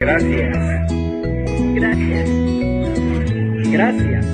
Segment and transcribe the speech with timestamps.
[0.00, 0.56] Gracias.
[1.74, 2.30] Gracias.
[3.70, 4.26] Gracias.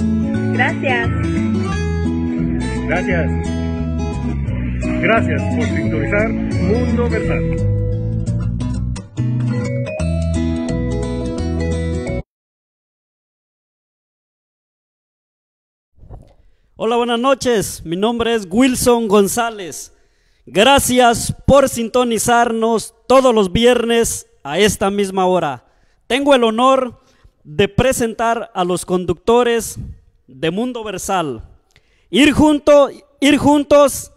[0.53, 1.11] Gracias.
[2.87, 3.31] Gracias.
[5.03, 7.57] Gracias por sintonizar Mundo Versal.
[16.77, 17.83] Hola, buenas noches.
[17.85, 19.93] Mi nombre es Wilson González.
[20.47, 25.65] Gracias por sintonizarnos todos los viernes a esta misma hora.
[26.07, 27.01] Tengo el honor
[27.43, 29.77] de presentar a los conductores
[30.29, 31.43] de Mundo Versal.
[32.11, 32.89] Ir, junto,
[33.21, 34.13] ir juntos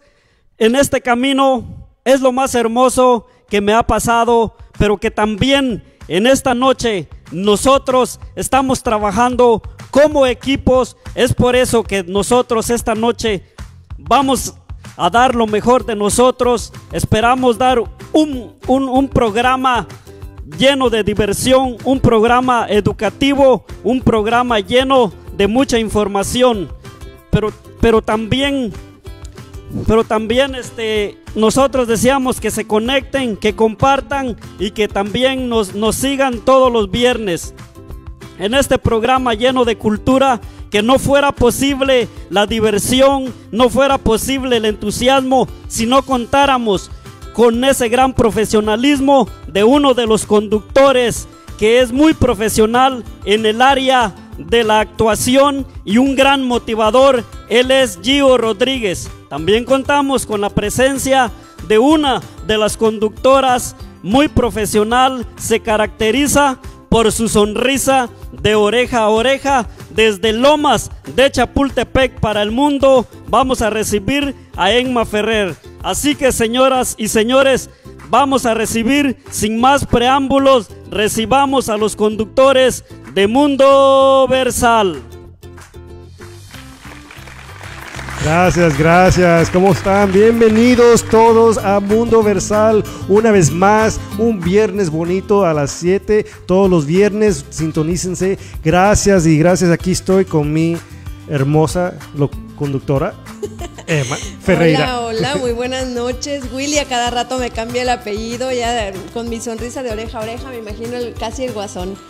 [0.56, 6.28] en este camino es lo más hermoso que me ha pasado, pero que también en
[6.28, 10.96] esta noche nosotros estamos trabajando como equipos.
[11.16, 13.42] Es por eso que nosotros esta noche
[13.98, 14.54] vamos
[14.96, 16.72] a dar lo mejor de nosotros.
[16.92, 19.86] Esperamos dar un, un, programa
[20.58, 26.68] lleno de diversión, un programa educativo, un programa lleno de mucha información.
[27.30, 28.72] Pero, pero también,
[29.86, 35.96] pero también este, nosotros deseamos que se conecten, que compartan y que también nos, nos
[35.96, 37.54] sigan todos los viernes
[38.38, 40.40] en este programa lleno de cultura,
[40.70, 46.90] que no fuera posible la diversión, no fuera posible el entusiasmo si no contáramos
[47.32, 51.28] con ese gran profesionalismo de uno de los conductores
[51.58, 57.24] que es muy profesional en el área de la actuación y un gran motivador.
[57.50, 59.10] Él es Gio Rodríguez.
[59.28, 61.30] También contamos con la presencia
[61.68, 69.08] de una de las conductoras muy profesional, se caracteriza por su sonrisa de oreja a
[69.08, 69.66] oreja.
[69.90, 75.69] Desde Lomas de Chapultepec para el mundo vamos a recibir a Enma Ferrer.
[75.82, 77.70] Así que señoras y señores,
[78.10, 85.02] vamos a recibir sin más preámbulos, recibamos a los conductores de Mundo Versal.
[88.22, 89.48] Gracias, gracias.
[89.48, 90.12] ¿Cómo están?
[90.12, 92.84] Bienvenidos todos a Mundo Versal.
[93.08, 96.26] Una vez más, un viernes bonito a las 7.
[96.44, 98.38] Todos los viernes, sintonícense.
[98.62, 99.70] Gracias y gracias.
[99.70, 100.76] Aquí estoy con mi
[101.30, 101.94] hermosa
[102.58, 103.14] conductora.
[103.90, 105.00] Emma Ferreira.
[105.00, 106.44] Hola, hola, muy buenas noches.
[106.52, 110.22] Willy, a cada rato me cambia el apellido, ya con mi sonrisa de oreja a
[110.22, 111.96] oreja, me imagino casi el guasón.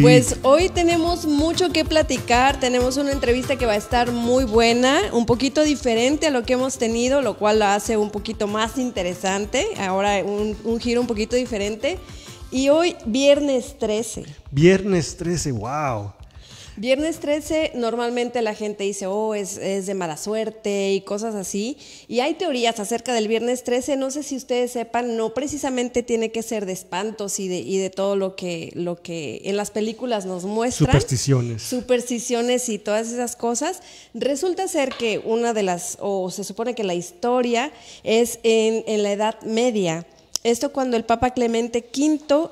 [0.00, 4.98] Pues hoy tenemos mucho que platicar, tenemos una entrevista que va a estar muy buena,
[5.12, 8.78] un poquito diferente a lo que hemos tenido, lo cual la hace un poquito más
[8.78, 11.98] interesante, ahora un, un giro un poquito diferente.
[12.50, 14.24] Y hoy, viernes 13.
[14.50, 16.12] Viernes 13, wow.
[16.76, 21.78] Viernes 13 normalmente la gente dice, oh, es, de mala suerte y cosas así.
[22.08, 26.32] Y hay teorías acerca del viernes 13, no sé si ustedes sepan, no precisamente tiene
[26.32, 29.70] que ser de espantos y de, y de todo lo que, lo que en las
[29.70, 30.88] películas nos muestran.
[30.88, 31.62] Supersticiones.
[31.62, 33.80] Supersticiones y todas esas cosas.
[34.12, 37.70] Resulta ser que una de las, o se supone que la historia
[38.02, 40.06] es en, en la Edad Media.
[40.42, 42.50] Esto cuando el Papa Clemente V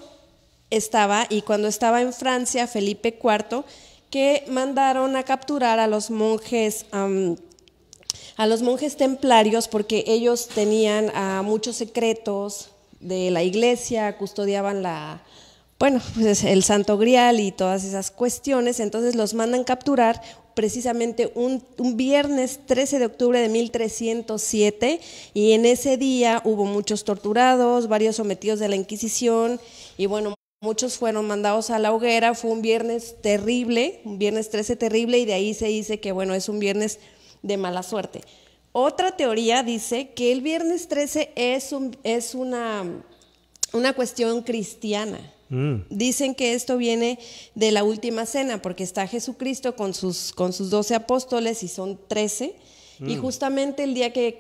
[0.71, 3.65] estaba y cuando estaba en Francia, Felipe IV,
[4.12, 6.84] que mandaron a capturar a los monjes.
[6.93, 11.11] a los monjes templarios porque ellos tenían
[11.45, 12.69] muchos secretos
[13.01, 15.22] de la iglesia, custodiaban la,
[15.78, 20.21] bueno, pues el Santo Grial y todas esas cuestiones, entonces los mandan capturar
[20.55, 25.01] precisamente un, un, viernes 13 de octubre de 1307
[25.33, 29.59] y en ese día hubo muchos torturados, varios sometidos de la Inquisición
[29.97, 34.77] y bueno, Muchos fueron mandados a la hoguera, fue un viernes terrible, un viernes 13
[34.77, 37.00] terrible, y de ahí se dice que, bueno, es un viernes
[37.43, 38.21] de mala suerte.
[38.71, 42.84] Otra teoría dice que el viernes 13 es, un, es una,
[43.72, 45.19] una cuestión cristiana.
[45.48, 45.78] Mm.
[45.91, 47.19] Dicen que esto viene
[47.57, 51.98] de la última cena, porque está Jesucristo con sus, con sus 12 apóstoles y son
[52.07, 52.54] 13,
[53.01, 53.21] y mm.
[53.21, 54.36] justamente el día que,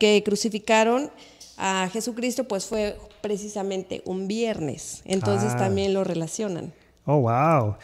[0.00, 1.12] que crucificaron
[1.56, 5.02] a Jesucristo, pues fue precisamente un viernes.
[5.04, 5.56] Entonces ah.
[5.56, 6.72] también lo relacionan.
[7.04, 7.76] Oh, wow.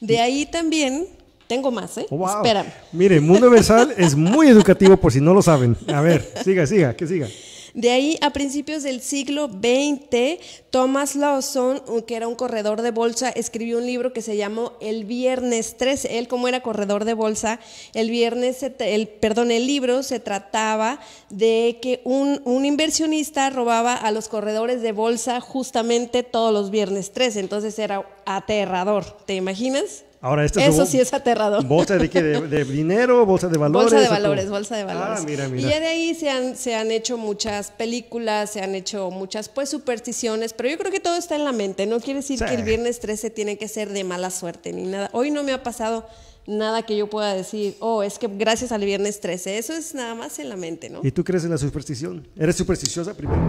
[0.00, 1.06] De ahí también
[1.46, 2.06] tengo más, ¿eh?
[2.10, 2.64] Oh, Espera.
[2.92, 5.76] Mire, Mundo Universal es muy educativo por si no lo saben.
[5.92, 7.28] A ver, siga, siga, que siga.
[7.74, 10.38] De ahí, a principios del siglo XX,
[10.70, 15.04] Thomas Lawson, que era un corredor de bolsa, escribió un libro que se llamó El
[15.06, 16.18] Viernes 13.
[16.18, 17.60] Él, como era corredor de bolsa,
[17.94, 24.10] el viernes, el, perdón, el libro se trataba de que un, un inversionista robaba a
[24.10, 27.40] los corredores de bolsa justamente todos los viernes 13.
[27.40, 30.04] Entonces era aterrador, ¿te imaginas?
[30.24, 31.64] Ahora, este Eso es sí es aterrador.
[31.66, 32.22] ¿Bolsa de qué?
[32.22, 33.26] ¿De, de dinero?
[33.26, 33.90] ¿Bolsa de valores?
[33.90, 35.18] Bolsa de valores, bolsa de valores.
[35.20, 35.68] Ah, mira, Y mira.
[35.70, 39.68] ya de ahí se han, se han hecho muchas películas, se han hecho muchas pues
[39.68, 41.86] supersticiones, pero yo creo que todo está en la mente.
[41.86, 42.44] No quiere decir Sí.
[42.44, 45.10] que el viernes 13 tiene que ser de mala suerte ni nada.
[45.12, 46.06] Hoy no me ha pasado
[46.46, 49.58] nada que yo pueda decir, oh, es que gracias al viernes 13.
[49.58, 51.00] Eso es nada más en la mente, ¿no?
[51.02, 52.28] ¿Y tú crees en la superstición?
[52.36, 53.40] ¿Eres supersticiosa primero?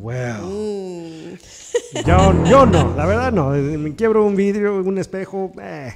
[0.00, 0.46] Wow.
[0.50, 1.13] Mm.
[2.06, 3.50] Yo, yo no, la verdad no.
[3.50, 5.52] Me quiebro un vidrio, un espejo.
[5.62, 5.94] eh.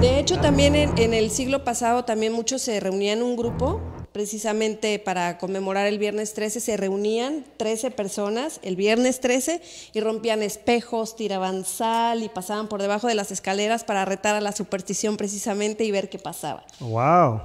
[0.00, 3.80] De hecho, también en, en el siglo pasado también muchos se reunían en un grupo,
[4.12, 9.60] precisamente para conmemorar el viernes 13, se reunían 13 personas el viernes 13
[9.92, 14.40] y rompían espejos, tiraban sal y pasaban por debajo de las escaleras para retar a
[14.40, 16.64] la superstición precisamente y ver qué pasaba.
[16.80, 17.40] Wow.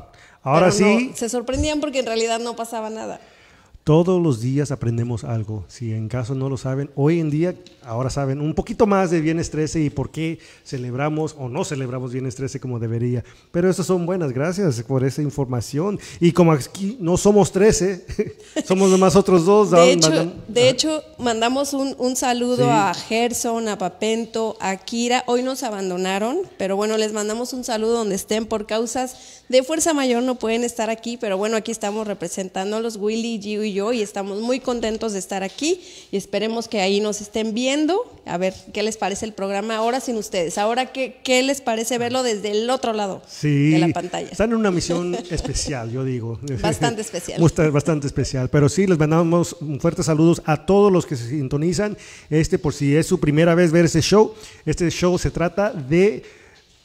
[0.46, 3.20] Ahora Pero no, sí, se sorprendían porque en realidad no pasaba nada.
[3.84, 5.66] Todos los días aprendemos algo.
[5.68, 7.54] Si en caso no lo saben, hoy en día
[7.86, 12.14] ahora saben un poquito más de Viernes 13 y por qué celebramos o no celebramos
[12.14, 13.26] Viernes 13 como debería.
[13.52, 16.00] Pero esas son buenas, gracias por esa información.
[16.22, 18.06] Y como aquí no somos 13,
[18.66, 19.72] somos nomás otros dos.
[19.72, 22.64] De hecho, mandan- de hecho mandamos un, un saludo Sí.
[22.70, 25.26] a Gerson, a Papento, a Kira.
[25.28, 29.94] Hoy nos abandonaron, pero bueno, les mandamos un saludo donde estén por causas de fuerza
[29.94, 30.24] mayor.
[30.24, 33.92] No pueden estar aquí, pero bueno, aquí estamos representando a los Willy, Gio y yo
[33.94, 35.82] y estamos muy contentos de estar aquí
[36.12, 38.00] y esperemos que ahí nos estén viendo.
[38.26, 40.58] A ver qué les parece el programa ahora sin ustedes.
[40.58, 44.30] Ahora, ¿qué, qué les parece verlo desde el otro lado Sí, de la pantalla?
[44.32, 46.40] están en una misión especial, yo digo.
[46.62, 47.42] Bastante especial.
[47.72, 48.50] Bastante especial.
[48.50, 51.98] Pero sí, les mandamos un fuerte saludos a todos los que se sintonizan.
[52.30, 54.34] Este, por si es su primera vez ver este show,
[54.66, 56.24] este show se trata de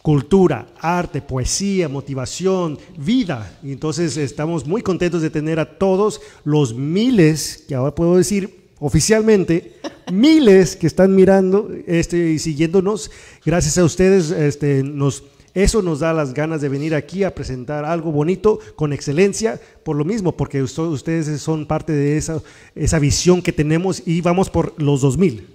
[0.08, 3.58] cultura, arte, poesía, motivación, vida.
[3.62, 8.70] Y entonces estamos muy contentos de tener a todos los miles, que ahora puedo decir
[8.78, 9.74] oficialmente,
[10.10, 13.10] miles que están mirando este, y siguiéndonos.
[13.44, 17.84] Gracias a ustedes, este, nos, eso nos da las ganas de venir aquí a presentar
[17.84, 22.40] algo bonito, con excelencia, por lo mismo, porque ustedes son parte de esa,
[22.74, 25.46] esa visión que tenemos y vamos por los 2000.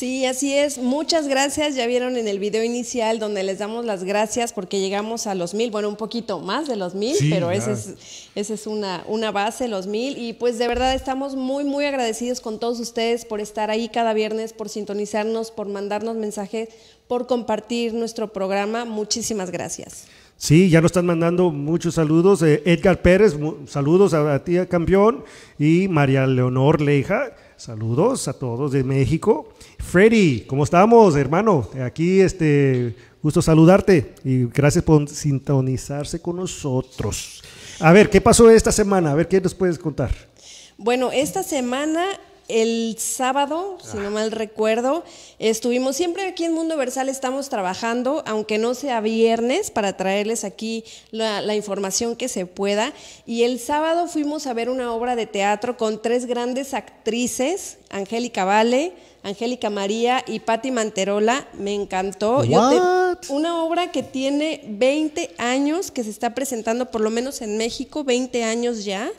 [0.00, 0.78] Sí, así es.
[0.78, 1.74] Muchas gracias.
[1.74, 5.52] Ya vieron en el video inicial donde les damos las gracias porque llegamos a los
[5.52, 7.96] mil, bueno, un poquito más de los mil, Sí, pero esa es,
[8.34, 10.16] esa es una, una base, los mil.
[10.16, 14.14] Y pues de verdad estamos muy, muy agradecidos con todos ustedes por estar ahí cada
[14.14, 16.70] viernes, por sintonizarnos, por mandarnos mensajes,
[17.06, 18.86] por compartir nuestro programa.
[18.86, 20.06] Muchísimas gracias.
[20.38, 22.40] Sí, ya nos están mandando muchos saludos.
[22.40, 23.36] Eh, Edgar Pérez,
[23.66, 25.24] saludos a, a ti, campeón.
[25.58, 29.52] Y María Leonor Leija, saludos a todos de México.
[29.78, 31.68] Freddy, ¿cómo estamos, hermano?
[31.84, 37.42] Aquí, este, gusto saludarte y gracias por sintonizarse con nosotros.
[37.78, 39.12] A ver, ¿qué pasó esta semana?
[39.12, 40.10] A ver, ¿qué nos puedes contar?
[40.78, 42.06] Bueno, esta semana,
[42.50, 45.04] el sábado, si no mal recuerdo,
[45.38, 50.84] estuvimos siempre aquí en Mundo Versal, estamos trabajando, aunque no sea viernes, para traerles aquí
[51.10, 52.92] la, la información que se pueda.
[53.26, 58.44] Y el sábado fuimos a ver una obra de teatro con tres grandes actrices, Angélica
[58.44, 58.92] Vale,
[59.22, 61.46] Angélica María y Patti Manterola.
[61.54, 62.44] Me encantó.
[62.44, 67.42] Yo te- una obra que tiene 20 años, que se está presentando por lo menos
[67.42, 69.10] en México, 20 años ya.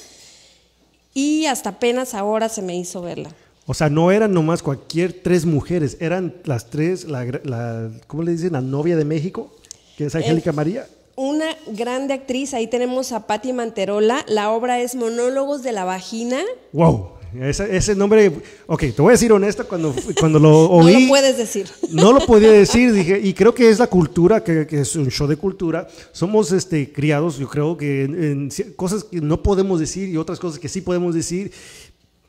[1.13, 3.29] Y hasta apenas ahora se me hizo verla.
[3.67, 8.31] O sea, no eran nomás cualquier tres mujeres, eran las tres, la, la- ¿cómo le
[8.31, 8.53] dicen?
[8.53, 9.51] La novia de México,
[9.97, 10.87] que es Angélica María.
[11.15, 14.25] Una grande actriz, ahí tenemos a Patti Manterola.
[14.27, 16.39] La obra es Monólogos de la Vagina.
[16.73, 17.09] Wow,
[17.39, 18.31] ese, ese nombre,
[18.67, 21.67] ok, te voy a decir honesto, cuando, cuando lo No oí, lo puedes decir.
[21.91, 25.09] no lo podía decir, dije, y creo que es la cultura, que, que es un
[25.09, 29.79] show de cultura, somos este, criados, yo creo que en, en cosas que no podemos
[29.79, 31.51] decir y otras cosas que sí podemos decir.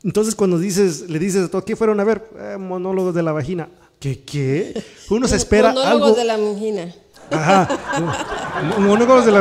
[0.03, 2.23] Entonces cuando dices, le dices a todos, ¿qué fueron a ver?
[2.37, 3.69] "Eh, monólogos de la vagina.
[3.99, 4.21] ¿Qué?
[4.23, 4.73] ¿Qué?
[5.09, 6.15] Uno se espera Monólogos algo...
[6.17, 6.93] de la vagina.
[7.31, 8.75] Ajá.
[8.79, 9.39] Monólogos de la.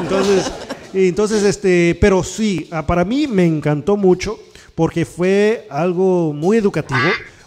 [0.00, 0.50] Entonces,
[0.94, 4.38] entonces, este, pero sí, ah, para mí me encantó mucho
[4.74, 7.00] porque fue algo muy educativo,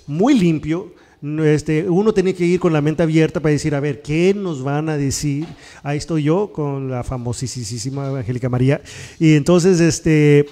[0.07, 0.93] muy limpio.
[1.43, 4.63] Este, uno tiene que ir con la mente abierta para decir, a ver, ¿qué nos
[4.63, 5.47] van a decir?
[5.81, 8.81] Ahí estoy yo con la famosísima Angélica María.
[9.19, 10.45] Y entonces, este,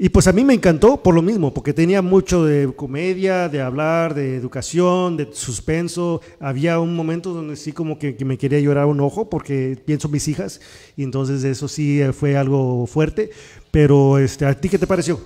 [0.00, 3.60] y pues a mí me encantó por lo mismo, porque tenía mucho de comedia, de
[3.60, 6.20] hablar, de educación, de suspenso.
[6.38, 10.12] Había un momento donde sí como que, me quería llorar un ojo porque pienso en
[10.12, 10.60] mis hijas
[10.96, 13.30] y entonces eso sí eh, fue algo fuerte.
[13.72, 15.20] Pero este, ¿a ti qué te pareció?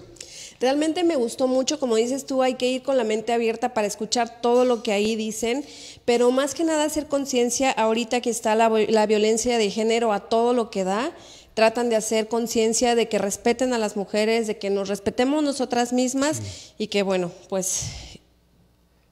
[0.59, 3.87] Realmente me gustó mucho, como dices tú, hay que ir con la mente abierta para
[3.87, 5.64] escuchar todo lo que ahí dicen,
[6.05, 10.21] pero más que nada hacer conciencia ahorita que está la, la violencia de género a
[10.21, 11.12] todo lo que da,
[11.54, 15.92] tratan de hacer conciencia de que respeten a las mujeres, de que nos respetemos nosotras
[15.92, 16.40] mismas
[16.78, 17.85] y que bueno, pues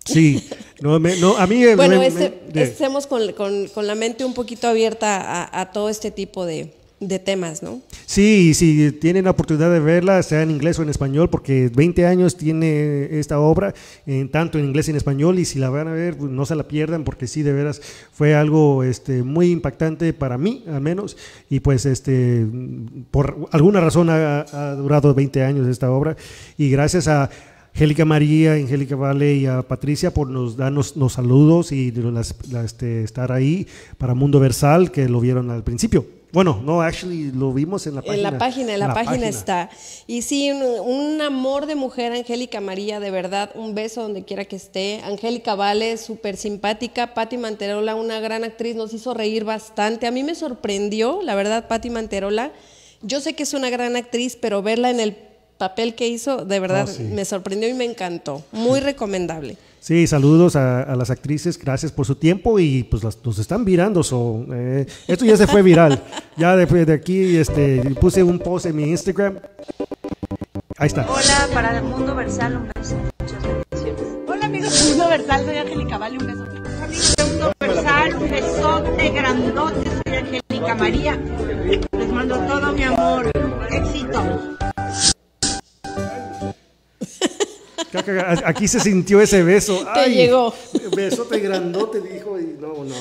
[0.06, 0.42] Sí,
[0.80, 1.64] no, me- no, a mí...
[1.76, 5.72] Bueno, me- este- me- estemos con, con- con la mente un poquito abierta a, a
[5.72, 7.80] todo este tipo de, de temas, ¿no?
[8.04, 12.06] Sí, si tienen la oportunidad de verla, sea en inglés o en español, porque 20
[12.06, 13.74] años tiene esta obra,
[14.06, 16.44] en, tanto en inglés y en español, y si la van a ver, pues, no
[16.44, 17.80] se la pierdan, porque sí, de veras,
[18.12, 21.16] fue algo este, muy impactante para mí, al menos,
[21.48, 22.46] y pues este,
[23.10, 26.16] por alguna razón ha, durado 20 años esta obra,
[26.58, 27.30] y gracias a
[27.72, 33.04] Angélica María, Angélica Vale y a Patricia por nos darnos los saludos y las, este,
[33.04, 33.66] estar ahí
[33.96, 36.19] para Mundo Versal, que lo vieron al principio.
[36.32, 38.16] Bueno, no, actually lo vimos en la página.
[38.16, 39.70] En la página, en la, página, está.
[40.06, 44.44] Y sí, un, un amor de mujer, Angélica María, de verdad, un beso donde quiera
[44.44, 45.00] que esté.
[45.04, 47.14] Angélica Vale, súper simpática.
[47.14, 50.06] Patti Manterola, una gran actriz, nos hizo reír bastante.
[50.06, 52.52] A mí me sorprendió, la verdad, Patti Manterola.
[53.02, 55.29] Yo sé que es una gran actriz, pero verla en el
[55.60, 57.02] papel que hizo, de verdad, Oh, sí.
[57.02, 58.42] me sorprendió y me encantó.
[58.50, 59.58] Muy recomendable.
[59.78, 63.64] Sí, saludos a, a las actrices, gracias por su tiempo y pues las, nos están
[63.66, 64.02] virando.
[64.02, 66.02] so, eh, esto ya se fue viral.
[66.36, 69.38] Ya después de aquí este, puse un post en mi Instagram.
[70.78, 71.06] Ahí está.
[71.10, 72.96] Hola, para el mundo versal, un beso.
[73.20, 74.02] Muchas bendiciones.
[74.28, 76.44] Hola amigos de Mundo Versal, soy Angélica Vale, un beso.
[76.82, 81.18] Amigos de Mundo Versal, un besote grandote, soy Angélica María.
[81.98, 83.30] Les mando todo mi amor,
[83.70, 84.22] éxito.
[87.90, 89.84] Creo que a- Aquí se sintió ese beso.
[89.94, 90.54] Te llegó.
[90.94, 92.38] Besote grandote, dijo.
[92.38, 92.94] Y no, no.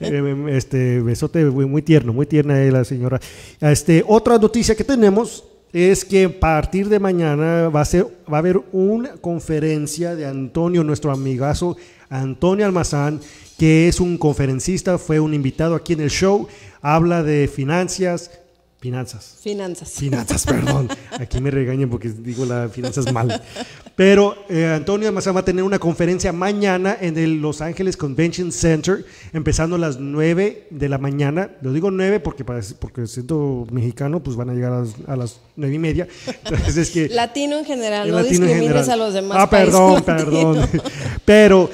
[0.00, 3.20] Eh, Este besote muy, muy tierno, muy tierna la señora.
[3.60, 8.38] Este, otra noticia que tenemos es que a partir de mañana va a, ser, va
[8.38, 11.76] a haber una conferencia de Antonio, nuestro amigazo
[12.08, 13.20] Antonio Almazán,
[13.56, 16.48] que es un conferencista, fue un invitado aquí en el show,
[16.82, 18.32] habla de finanzas,
[18.80, 19.36] finanzas.
[19.40, 19.90] Finanzas.
[19.90, 20.88] Finanzas, perdón.
[21.18, 23.42] Aquí me regañan porque digo las finanzas mal.
[23.94, 28.50] Pero eh, Antonio Almazán va a tener una conferencia mañana en el Los Ángeles Convention
[28.50, 31.50] Center, empezando a las 9 de la mañana.
[31.60, 35.16] Lo digo 9 porque, parece- porque siendo mexicano, pues van a llegar a las, a
[35.16, 36.08] las 9 y media.
[36.44, 37.08] Entonces es que...
[37.10, 38.90] Latino en general, no latino en discrimines general.
[39.00, 39.38] a los demás.
[39.40, 40.66] Ah, perdón, perdón.
[41.26, 41.68] Pero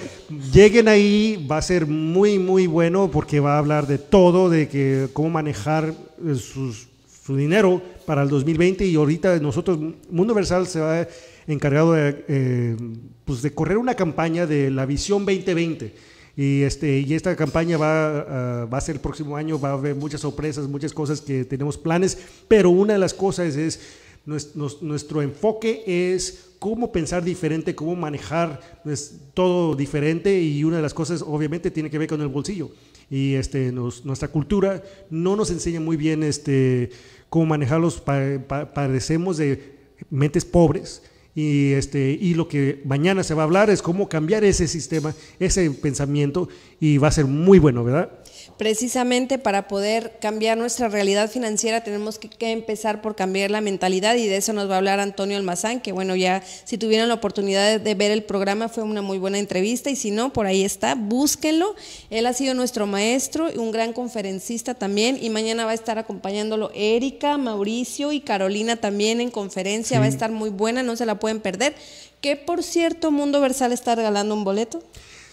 [0.53, 4.67] lleguen ahí, va a ser muy, muy bueno porque va a hablar de todo, de
[4.69, 5.95] que cómo manejar
[6.27, 6.89] eh, sus-
[7.27, 9.79] su dinero para el 2020 y ahorita nosotros,
[10.11, 11.07] Mundo Versal se va
[11.49, 12.77] encargado de, eh,
[13.25, 15.93] pues de correr una campaña de la visión 2020.
[16.37, 18.19] Y, este, y esta campaña va,
[18.63, 21.45] ah, va a ser el próximo año, va a haber muchas sorpresas, muchas cosas que
[21.45, 23.81] tenemos planes, pero una de las cosas es
[24.27, 30.95] nuestro enfoque es cómo pensar diferente, cómo manejar pues, todo diferente y una de las
[30.95, 32.71] cosas obviamente tiene que ver con el bolsillo.
[33.09, 36.91] Y este, nos- nuestra cultura no nos enseña muy bien este,
[37.29, 39.77] cómo manejarlos, pa- pa- parecemos de
[40.11, 41.03] mentes pobres.
[41.35, 45.15] Y, este, y lo que mañana se va a hablar es cómo cambiar ese sistema,
[45.39, 46.49] ese pensamiento,
[46.81, 48.11] y va a ser muy bueno, ¿verdad?
[48.59, 54.15] Precisamente para poder cambiar nuestra realidad financiera tenemos que, que empezar por cambiar la mentalidad
[54.15, 57.15] y de eso nos va a hablar Antonio Almazán, que bueno, ya si tuvieron la
[57.15, 60.47] oportunidad de, de ver el programa fue una muy buena entrevista y si no, por
[60.47, 61.75] ahí está, búsquenlo.
[62.09, 66.71] Él ha sido nuestro maestro, un gran conferencista también y mañana va a estar acompañándolo
[66.75, 71.19] Erika, Mauricio y Carolina también en conferencia, va a estar muy buena, no se la
[71.19, 71.75] pueden perder.
[72.23, 74.83] Que por cierto, Mundo Versal está regalando un boleto.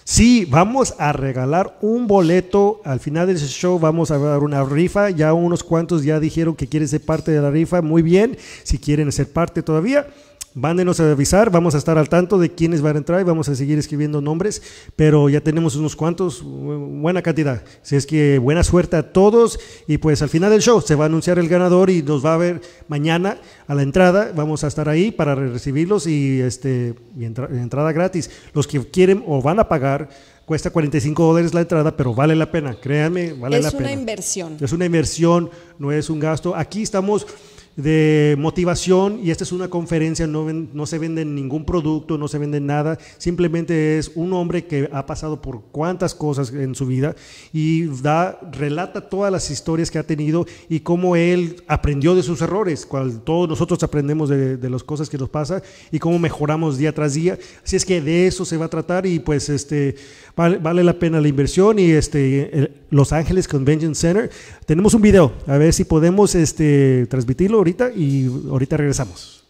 [0.06, 2.82] Sí, vamos a regalar un boleto.
[2.84, 5.10] Al final de ese show vamos a dar una rifa.
[5.10, 7.82] Ya unos cuantos ya dijeron que quieren ser parte de la rifa.
[7.82, 8.38] Muy bien.
[8.64, 10.08] Si quieren ser parte todavía,
[10.56, 11.50] mándenos a avisar.
[11.50, 14.22] Vamos a estar al tanto de quiénes van a entrar y vamos a seguir escribiendo
[14.22, 14.62] nombres.
[14.96, 17.64] Pero ya tenemos unos cuantos, bu- buena cantidad.
[17.82, 19.60] Así es que buena suerte a todos.
[19.88, 22.34] Y pues al final del show se va a anunciar el ganador y nos va
[22.34, 24.32] a ver mañana a la entrada.
[24.36, 28.30] Vamos a estar ahí para recibirlos y, este, y entra- entrada gratis.
[28.54, 30.10] Los que quieren o van a pagar,
[30.46, 32.76] cuesta 45 dólares la entrada, pero vale la pena.
[32.80, 33.92] Créanme, vale la es una pena.
[34.00, 34.58] inversión.
[34.60, 36.56] Es una inversión, no es un gasto.
[36.56, 37.26] Aquí estamos
[37.76, 42.28] de motivación y esta es una conferencia, no, ven- no se vende ningún producto, no
[42.28, 46.86] se vende nada, simplemente es un hombre que ha pasado por cuantas cosas en su
[46.86, 47.16] vida
[47.52, 52.42] y da, relata todas las historias que ha tenido y cómo él aprendió de sus
[52.42, 55.62] errores, cual todos nosotros aprendemos de, las cosas que nos pasa
[55.92, 57.38] y cómo mejoramos día tras día.
[57.64, 59.96] Así es que de eso se va a tratar y pues este
[60.36, 64.30] vale, vale la pena la inversión y este Los Ángeles Convention Center.
[64.66, 69.46] Tenemos un video, a ver si podemos este transmitirlo ahorita y ahorita regresamos.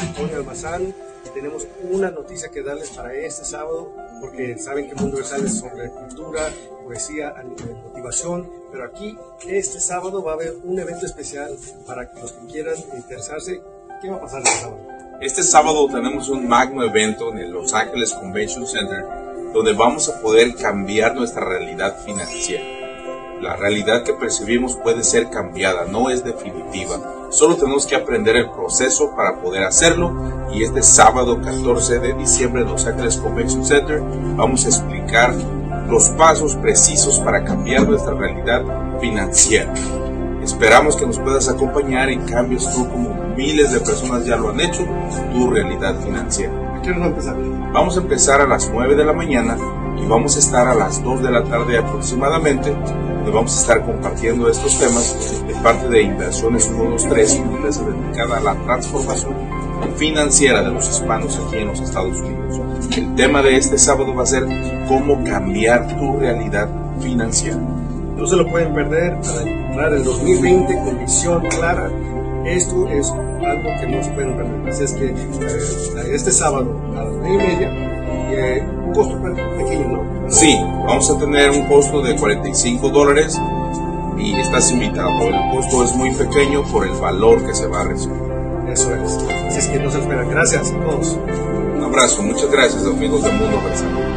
[0.00, 0.94] Antonio Almazán,
[1.32, 5.88] tenemos una noticia que darles para este sábado, porque saben que Mundo Versal es sobre
[5.88, 6.42] cultura,
[6.84, 7.34] poesía,
[7.84, 9.16] motivación, pero aquí
[9.48, 11.56] este sábado va a haber un evento especial
[11.86, 13.62] para los que quieran interesarse.
[14.02, 14.78] ¿Qué va a pasar este sábado?
[15.22, 19.02] Este sábado tenemos un magno evento en el Los Angeles Convention Center
[19.54, 22.75] donde vamos a poder cambiar nuestra realidad financiera.
[23.40, 27.28] La realidad que percibimos puede ser cambiada, no es definitiva.
[27.28, 32.62] Solo tenemos que aprender el proceso para poder hacerlo y este sábado 14 de diciembre
[32.62, 34.00] en Los Angeles Convention Center
[34.36, 35.34] vamos a explicar
[35.86, 38.62] los pasos precisos para cambiar nuestra realidad
[39.00, 39.72] financiera.
[40.42, 44.60] Esperamos que nos puedas acompañar en cambios tú como miles de personas ya lo han
[44.60, 44.86] hecho,
[45.32, 46.65] tu realidad financiera.
[46.86, 47.36] ¿A qué vamos a empezar?
[47.72, 49.58] Vamos a empezar a las 9 de la mañana
[50.00, 53.84] y vamos a estar a las 2 de la tarde aproximadamente, donde vamos a estar
[53.84, 59.34] compartiendo estos temas de parte de Inversiones 123, una empresa dedicada a la transformación
[59.96, 62.60] financiera de los hispanos aquí en los Estados Unidos.
[62.96, 64.44] El tema de este sábado va a ser
[64.86, 66.68] cómo cambiar tu realidad
[67.00, 67.58] financiera.
[68.16, 71.90] No se lo pueden perder para entrar el 2020 con visión clara.
[72.46, 74.68] Esto es algo que no se pueden perder.
[74.68, 77.70] Así es que eh, este sábado a las 9 y media,
[78.30, 79.20] eh, un costo
[79.58, 80.30] pequeño, ¿no?
[80.30, 83.40] Sí, vamos a tener un costo de 45 dólares
[84.16, 85.10] y estás invitado.
[85.22, 88.22] El costo es muy pequeño por el valor que se va a recibir.
[88.68, 89.18] Eso es.
[89.48, 90.30] Así es que no se lo esperan.
[90.30, 91.18] Gracias a todos.
[91.76, 94.15] Un abrazo, muchas gracias amigos del Mundo Versal.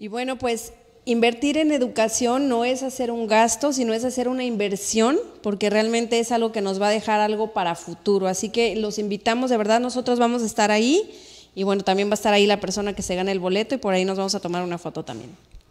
[0.00, 0.72] Y bueno, pues
[1.06, 6.20] invertir en educación no es hacer un gasto, sino es hacer una inversión, porque realmente
[6.20, 8.28] es algo que nos va a dejar algo para futuro.
[8.28, 11.10] Así que los invitamos, de verdad, nosotros vamos a estar ahí.
[11.56, 13.78] Y bueno, también va a estar ahí la persona que se gane el boleto y
[13.78, 15.30] por ahí nos vamos a tomar una foto también.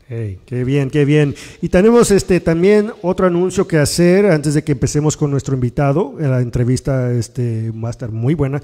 [0.09, 1.35] Hey, qué bien, qué bien.
[1.61, 6.15] Y tenemos este también otro anuncio que hacer antes de que empecemos con nuestro invitado.
[6.17, 8.61] La entrevista este, va a estar muy buena.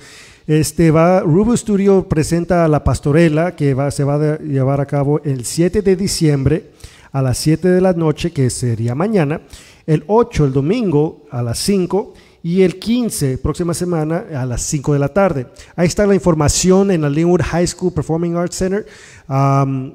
[0.47, 5.19] Este va, Rubo Studio presenta la pastorela que va, se va a llevar a cabo
[5.25, 6.71] el 7 de diciembre
[7.11, 9.41] a las 7 de la noche, que sería mañana,
[9.85, 12.13] el 8 el domingo a las 5
[12.45, 15.47] y el 15, próxima semana, a las 5 de la tarde.
[15.77, 18.85] Ahí está la información en la Linwood High School Performing Arts Center.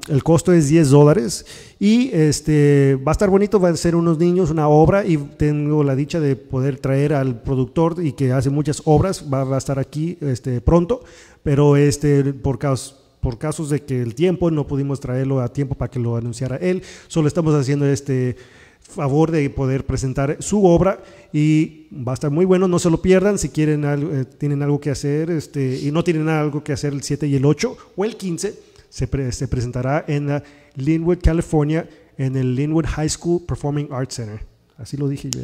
[0.09, 1.45] el costo es 10 dólares
[1.79, 5.83] y este, va a estar bonito, van a ser unos niños, una obra y tengo
[5.83, 9.59] la dicha de poder traer al productor y que hace muchas obras, va, va a
[9.59, 11.03] estar aquí este, pronto,
[11.43, 15.75] pero este, por casos por casos de que el tiempo no pudimos traerlo a tiempo
[15.75, 18.37] para que lo anunciara él, solo estamos haciendo este
[18.81, 23.01] favor de poder presentar su obra y va a estar muy bueno, no se lo
[23.01, 26.73] pierdan si quieren algo, eh, tienen algo que hacer este, y no tienen algo que
[26.73, 28.53] hacer el 7 y el 8 o el 15,
[28.89, 30.41] se, se presentará en
[30.75, 31.87] Linwood, California,
[32.17, 34.39] en el Linwood High School Performing Arts Center.
[34.79, 35.41] Así lo dije yo.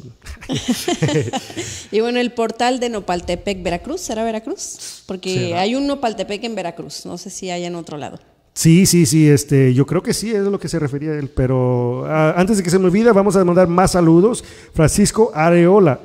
[1.91, 5.04] y bueno, el portal de Nopaltepec, Veracruz, ¿será Veracruz?
[5.06, 8.17] Porque hay un Nopaltepec en Veracruz, no sé si hay en otro lado.
[8.56, 12.06] Sí, sí, sí, este, yo creo que sí, es lo que se refería él, pero
[12.08, 14.46] ah, antes de que se me olvide, vamos a mandar más saludos.
[14.74, 16.00] Francisco Areola.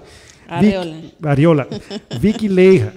[0.49, 1.01] Areola.
[1.23, 1.69] Ariola.
[2.21, 2.93] Vicky Leija.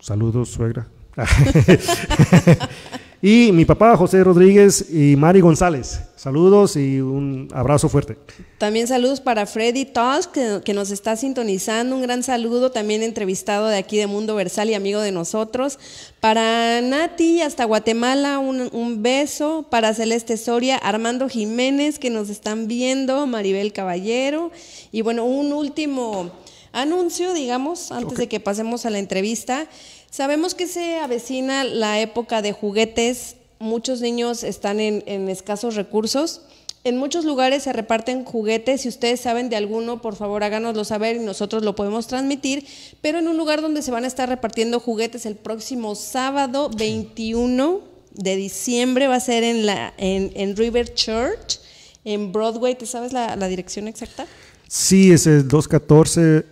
[0.00, 0.88] Saludos, suegra.
[3.20, 6.00] y mi papá, José Rodríguez y Mari González.
[6.14, 8.16] Saludos y un abrazo fuerte.
[8.58, 10.32] También saludos para Freddy Tusk,
[10.64, 11.96] que, nos está sintonizando.
[11.96, 15.78] Un gran saludo, también entrevistado de aquí de Mundo Versal y amigo de nosotros.
[16.20, 19.66] Para Nati, hasta Guatemala, un, un beso.
[19.68, 23.26] Para Celeste Soria, Armando Jiménez, que nos están viendo.
[23.26, 24.52] Maribel Caballero.
[24.92, 26.30] Y bueno, un último
[26.72, 29.66] anuncio, digamos, antes de que pasemos a la entrevista.
[30.10, 36.42] Sabemos que se avecina la época de juguetes muchos niños están en, escasos recursos.
[36.84, 38.82] En muchos lugares se reparten juguetes.
[38.82, 42.66] Si ustedes saben de alguno, por favor háganoslo saber y nosotros lo podemos transmitir.
[43.02, 47.80] Pero en un lugar donde se van a estar repartiendo juguetes el próximo sábado 21
[48.14, 51.60] de diciembre va a ser en, la, en, River Church,
[52.04, 52.76] en Broadway.
[52.76, 54.26] ¿Te sabes la, dirección exacta?
[54.68, 56.44] Sí, es el 214,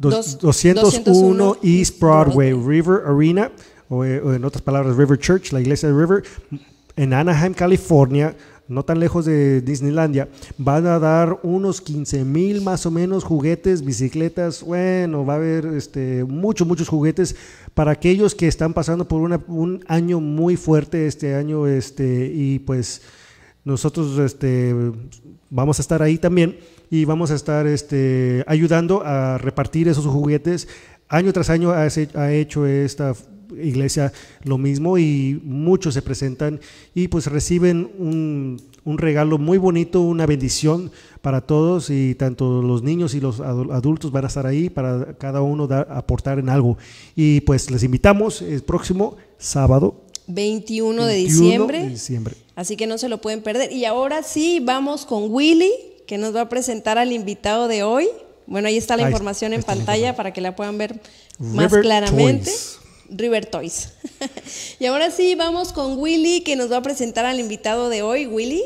[0.00, 3.50] 201, East Broadway, River Arena.
[3.90, 6.22] Eh, o, en otras palabras River Church, la iglesia de River,
[6.94, 8.36] en Anaheim, California,
[8.68, 13.84] no tan lejos de Disneylandia, van a dar unos 15 mil más o menos juguetes,
[13.84, 17.34] bicicletas, bueno, va a haber este, muchos, muchos juguetes
[17.74, 23.02] para aquellos que están pasando por un año muy fuerte este año, este, y pues
[23.64, 24.72] nosotros este,
[25.50, 26.56] vamos a estar ahí también
[26.90, 30.68] y vamos a estar este, ayudando a repartir esos juguetes.
[31.08, 33.14] Año tras año ha hecho esta
[33.60, 34.12] iglesia
[34.44, 36.60] lo mismo y muchos se presentan
[36.94, 42.82] y pues reciben un, un regalo muy bonito, una bendición para todos y tanto los
[42.84, 46.48] niños y los adu- adultos van a estar ahí para cada uno dar, aportar en
[46.48, 46.78] algo.
[47.16, 51.82] Y pues les invitamos el próximo sábado 21 de 21 diciembre.
[51.82, 52.34] de diciembre.
[52.54, 53.72] Así que no se lo pueden perder.
[53.72, 55.72] Y ahora sí, vamos con Willy,
[56.10, 58.08] que nos va a presentar al invitado de hoy.
[58.48, 61.00] Bueno, ahí está la Ahí- información en pantalla para que la puedan ver
[61.38, 62.50] más River claramente.
[62.50, 62.78] Toys.
[63.10, 63.92] River Toys.
[64.80, 68.26] y ahora sí, vamos con Willy, que nos va a presentar al invitado de hoy.
[68.26, 68.64] Willy.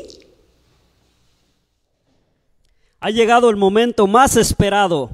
[2.99, 5.11] Ha llegado el momento más esperado.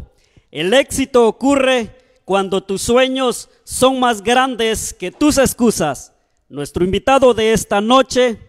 [0.52, 6.14] El éxito ocurre cuando tus sueños son más grandes que tus excusas.
[6.48, 8.40] Nuestro invitado de esta noche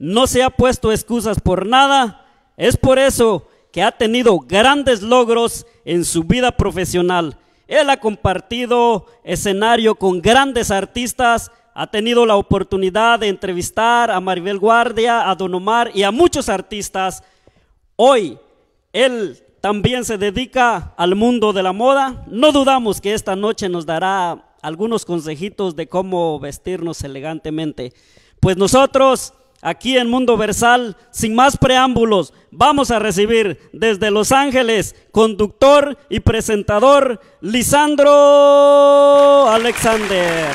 [0.00, 2.19] no se ha puesto excusas por nada.
[2.60, 7.38] Es por eso que ha tenido grandes logros en su vida profesional.
[7.66, 14.58] Él ha compartido escenario con grandes artistas, ha tenido la oportunidad de entrevistar a Maribel
[14.58, 17.22] Guardia, a Don Omar y a muchos artistas.
[17.96, 18.38] Hoy
[18.92, 22.26] él también se dedica al mundo de la moda.
[22.26, 27.94] No dudamos que esta noche nos dará algunos consejitos de cómo vestirnos elegantemente.
[28.38, 34.94] Pues nosotros, aquí en Mundo Versal, sin más preámbulos, vamos a recibir desde Los Ángeles,
[35.12, 38.10] conductor y presentador, Lisandro
[39.48, 40.54] Alexander.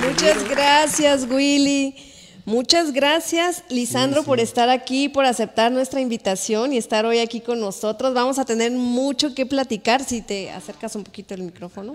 [0.00, 2.11] Muchas gracias, Willy.
[2.44, 7.60] Muchas gracias, Lisandro, por estar aquí, por aceptar nuestra invitación y estar hoy aquí con
[7.60, 8.14] nosotros.
[8.14, 10.02] Vamos a tener mucho que platicar.
[10.02, 11.92] Si te acercas un poquito el micrófono,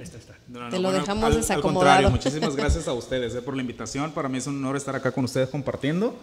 [0.48, 1.74] No, no, te no, lo bueno, dejamos al- Al desacomodado.
[1.74, 4.12] contrario, muchísimas gracias a ustedes eh, por la invitación.
[4.12, 6.16] Para mí es un honor estar acá con ustedes compartiendo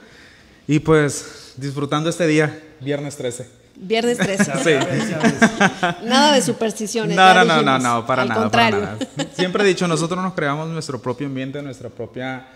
[0.66, 3.46] y pues disfrutando este día, viernes 13.
[3.76, 4.52] Viernes 13.
[4.64, 6.06] Sí.
[6.06, 7.14] Nada de supersticiones.
[7.14, 8.80] No, no, no, no, no, para Al nada, contrario.
[8.80, 9.06] para nada.
[9.36, 12.46] Siempre he dicho, nosotros nos creamos nuestro propio ambiente, nuestra propia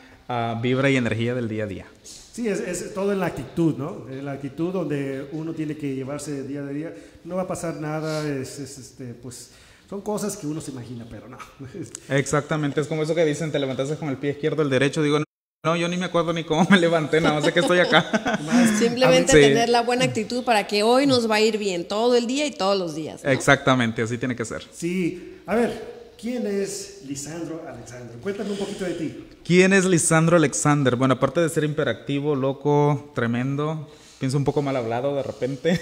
[0.62, 1.86] vibra y energía del día a día.
[2.02, 4.06] Sí, es, es todo en la actitud, ¿no?
[4.08, 6.94] En la actitud donde uno tiene que llevarse día a día.
[7.24, 9.50] No va a pasar nada, es, es, este, pues
[9.90, 11.38] son cosas que uno se imagina, pero no.
[12.08, 15.02] Exactamente, es como eso que dicen, te levantaste con el pie izquierdo, el derecho.
[15.02, 15.18] Digo,
[15.64, 18.38] no, yo ni me acuerdo ni cómo me levanté, nada más sé que estoy acá.
[18.78, 19.40] Simplemente Sí.
[19.40, 22.46] tener la buena actitud para que hoy nos va a ir bien todo el día
[22.46, 23.24] y todos los días.
[23.24, 23.30] ¿no?
[23.30, 24.62] Exactamente, así tiene que ser.
[24.72, 28.18] Sí, a ver, ¿quién es Lisandro Alexandro?
[28.22, 29.24] Cuéntame un poquito de ti.
[29.44, 30.96] ¿Quién es Lisandro Alexander?
[30.96, 35.80] Bueno, aparte de ser imperactivo, loco, tremendo, pienso un poco mal hablado de repente.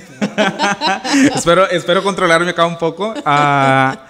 [1.35, 3.14] espero, espero controlarme acá un poco.
[3.25, 4.07] Ah,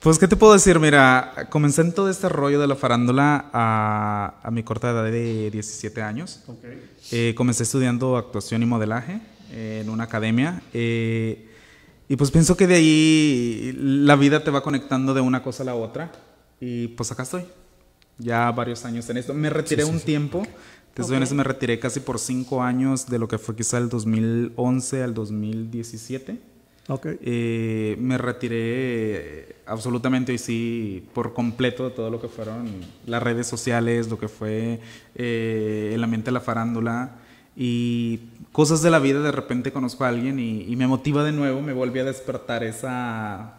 [0.00, 0.78] pues, ¿qué te puedo decir?
[0.78, 5.50] Mira, comencé en todo este rollo de la farándula a, a mi corta edad de
[5.50, 6.42] 17 años.
[7.10, 9.20] Eh, comencé estudiando actuación y modelaje
[9.52, 10.62] en una academia.
[10.72, 11.50] eh,
[12.08, 15.66] y pues pienso que de ahí la vida te va conectando de una cosa a
[15.66, 16.12] la otra.
[16.60, 17.44] Y pues acá estoy.
[18.18, 19.34] Ya varios años en esto.
[19.34, 20.46] Me retiré un tiempo.
[20.92, 23.88] Te soy honesto, me retiré casi por cinco años de lo que fue quizá el
[23.88, 26.38] 2011 al 2017.
[26.88, 27.06] Ok.
[27.20, 32.68] Eh, me retiré absolutamente y sí por completo de todo lo que fueron
[33.06, 34.80] las redes sociales, lo que fue
[35.16, 37.16] eh, el ambiente de la farándula
[37.56, 38.20] y
[38.54, 39.20] cosas de la vida.
[39.20, 42.62] De repente conozco a alguien y, y me motiva de nuevo, me vuelve a despertar
[42.64, 43.54] esa.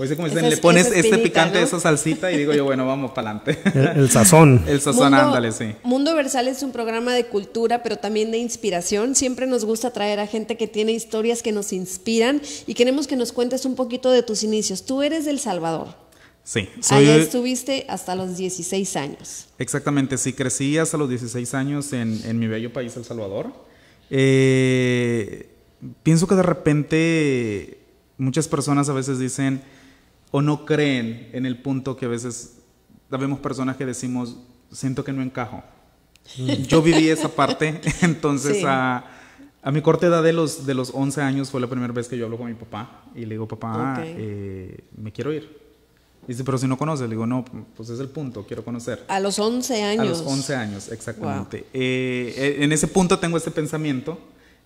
[0.00, 1.64] O sea, como dicen, Esa- le pones este picante, ¿no?
[1.66, 3.58] esa salsita y digo yo, bueno, vamos para adelante.
[3.74, 4.62] El, el sazón.
[4.68, 5.74] El sazón, ándale, sí.
[5.82, 9.16] Mundo Versal es un programa de cultura, pero también de inspiración.
[9.16, 13.16] Siempre nos gusta traer a gente que tiene historias que nos inspiran y queremos que
[13.16, 14.84] nos cuentes un poquito de tus inicios.
[14.86, 15.88] Tú eres del Salvador.
[16.44, 19.46] Sí, Allá soy, estuviste hasta los 16 años.
[19.58, 23.52] Exactamente, sí, crecí hasta los 16 años en, en mi bello país, El Salvador.
[24.10, 25.48] Eh,
[26.02, 27.78] pienso que de repente
[28.16, 29.62] muchas personas a veces dicen
[30.30, 32.58] o no creen en el punto que a veces
[33.10, 34.36] vemos personas que decimos,
[34.70, 35.62] siento que no encajo.
[36.66, 38.64] Yo viví esa parte, entonces Sí.
[38.66, 39.04] a,
[39.62, 42.18] a mi corta edad de los, de los 11 años fue la primera vez que
[42.18, 44.04] yo hablo con mi papá y le digo, papá, Ok.
[44.04, 45.67] eh, me quiero ir.
[46.28, 47.42] Dice, pero si no conoces, le digo, no,
[47.74, 49.02] pues es el punto, quiero conocer.
[49.08, 50.00] A los 11 años.
[50.02, 51.64] A los 11 años, exactamente.
[51.72, 54.18] Eh, eh, en ese punto tengo este pensamiento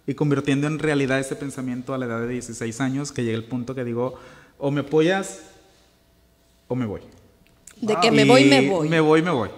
[0.04, 3.44] y convirtiendo en realidad ese pensamiento a la edad de 16 años, que llega el
[3.44, 4.18] punto que digo,
[4.58, 5.40] o me apoyas
[6.66, 7.02] o me voy.
[7.80, 8.88] De que me voy, me Y voy.
[8.88, 9.48] Me voy, me voy.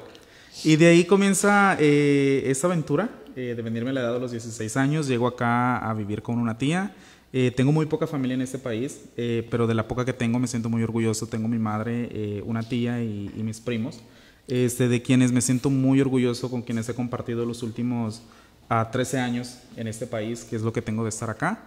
[0.62, 4.30] Y de ahí comienza eh, esta aventura eh, de venirme a la edad de los
[4.30, 5.08] 16 años.
[5.08, 6.94] Llego acá a vivir con una tía.
[7.36, 10.38] Eh, tengo muy poca familia en este país, eh, pero de la poca que tengo
[10.38, 11.26] me siento muy orgulloso.
[11.26, 13.98] Tengo mi madre, eh, una tía y, y mis primos,
[14.46, 18.22] este, de quienes me siento muy orgulloso, con quienes he compartido los últimos
[18.68, 21.64] ah, 13 años en este país, que es lo que tengo de estar acá.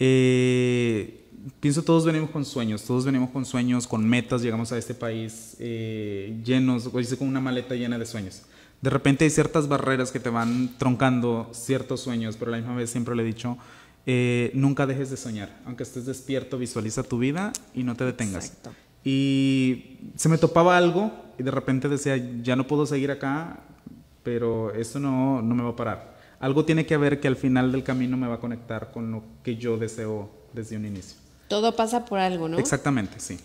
[0.00, 1.24] Eh,
[1.60, 5.56] pienso todos venimos con sueños, todos venimos con sueños, con metas, llegamos a este país
[5.60, 8.42] eh, llenos, o dice, con una maleta llena de sueños.
[8.82, 12.74] de repente hay ciertas barreras que te van troncando ciertos sueños, pero a la misma
[12.74, 13.56] vez siempre le he dicho,
[14.06, 15.50] eh, nunca dejes de soñar.
[15.66, 18.46] Aunque estés despierto, visualiza tu vida y no te detengas.
[18.46, 18.72] Exacto.
[19.04, 23.60] Y se me topaba algo y de repente decía, ya no puedo seguir acá,
[24.22, 26.14] pero esto no, no me va a parar.
[26.40, 29.22] Algo tiene que haber que al final del camino me va a conectar con lo
[29.42, 31.16] que yo deseo desde un inicio.
[31.48, 32.58] Todo pasa por algo, ¿no?
[32.58, 33.38] Exactamente, sí.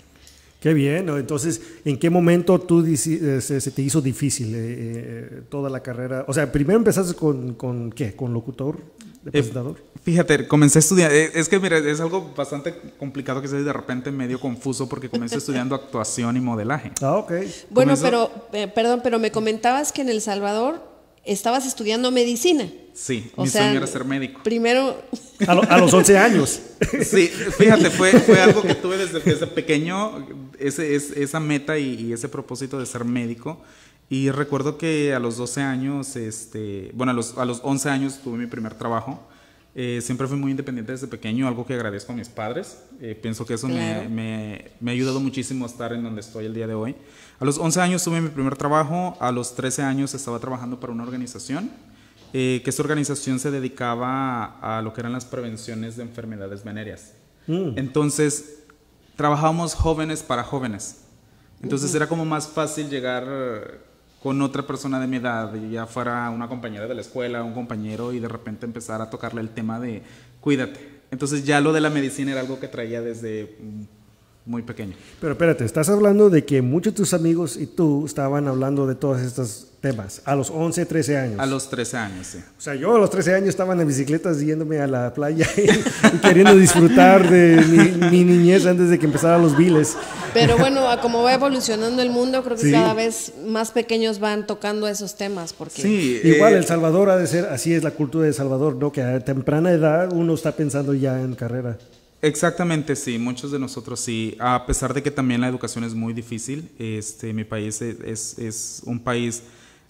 [0.62, 1.18] Qué bien, ¿no?
[1.18, 5.82] entonces, ¿en qué momento tú eh, se, se te hizo difícil eh, eh, toda la
[5.82, 6.26] carrera?
[6.28, 8.14] O sea, primero empezaste con, con ¿qué?
[8.14, 8.78] ¿Con locutor?
[9.24, 9.78] ¿De Eh, presentador?
[10.10, 13.72] Fíjate, comencé a estudiar, eh, es que mira, es algo bastante complicado que se de
[13.72, 16.92] repente medio confuso porque comencé estudiando actuación y modelaje.
[17.00, 17.32] Ah, ok.
[17.70, 20.82] Bueno, Comenzó- pero, eh, perdón, pero me comentabas que en El Salvador
[21.26, 22.68] estabas estudiando medicina.
[22.96, 24.42] Sí, O mi sea, sueño era ser médico.
[24.44, 25.00] Primero,
[25.46, 26.60] A, lo- a los 11 años.
[27.04, 30.26] Sí, fíjate, fue, fue algo que tuve desde, desde pequeño,
[30.58, 33.62] ese, es, esa meta y, y ese propósito de ser médico.
[34.10, 38.20] Y recuerdo que a los 12 años, este, bueno, a los, a los 11 años
[38.24, 39.22] tuve mi primer trabajo.
[39.82, 42.80] Eh, siempre fui muy independiente desde pequeño, algo que agradezco a mis padres.
[43.00, 44.10] Eh, pienso que eso me- Claro.
[44.10, 46.98] me, me ha ayudado muchísimo a estar en donde estoy el día de hoy.
[47.40, 50.92] A los 11 años tuve mi primer trabajo, a los 13 años estaba trabajando para
[50.92, 51.72] una organización,
[52.34, 56.66] eh, que esta organización se dedicaba a, a lo que eran las prevenciones de enfermedades
[56.66, 57.14] venéreas.
[57.48, 57.78] Mm.
[57.78, 58.64] Entonces,
[59.16, 61.06] trabajábamos jóvenes para jóvenes.
[61.64, 63.80] Entonces era como más fácil llegar
[64.22, 68.12] con otra persona de mi edad, ya fuera una compañera de la escuela, un compañero,
[68.12, 70.04] y de repente empezar a tocarle el tema de
[70.42, 71.00] cuídate.
[71.12, 73.99] Entonces ya lo de la medicina era algo que traía desde mm,
[74.46, 74.96] muy pequeño.
[75.22, 78.96] Pero espérate, estás hablando de que muchos de tus amigos y tú estaban hablando de
[78.96, 81.40] todos estos temas a los 11, 13 años.
[81.40, 82.40] A los 13 años, sí.
[82.58, 86.18] O sea, yo a los 13 años estaba en bicicletas yéndome a la playa y,
[86.18, 87.64] queriendo disfrutar de
[88.02, 89.96] mi, mi niñez antes de que empezaran los viles.
[90.34, 92.72] pero bueno, a como va evolucionando el mundo, creo que Sí.
[92.72, 95.54] cada vez más pequeños van tocando esos temas.
[95.54, 98.36] Porque Sí, Igual eh, El Salvador ha de ser, así es la cultura de El
[98.36, 98.92] Salvador, ¿no?
[98.92, 101.78] Que a temprana edad uno está pensando ya en carrera.
[102.22, 106.12] Exactamente, sí, muchos de nosotros sí, a pesar de que también la educación es muy
[106.14, 109.44] difícil, este, mi país es, es, es un país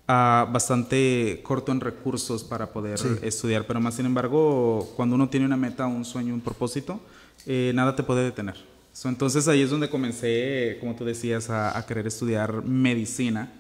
[0.07, 5.47] ah, bastante corto en recursos para poder estudiar, pero más sin embargo, cuando uno tiene
[5.47, 6.99] una meta, un sueño, un propósito,
[7.47, 8.55] eh, nada te puede detener.
[8.93, 13.53] So, entonces ahí es donde comencé, como tú decías, a, a querer estudiar medicina.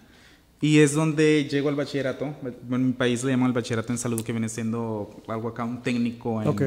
[0.61, 2.35] Y es donde llego al bachillerato.
[2.69, 5.81] En mi país le llaman el bachillerato en salud, que viene siendo algo acá, un
[5.81, 6.61] técnico en Ok.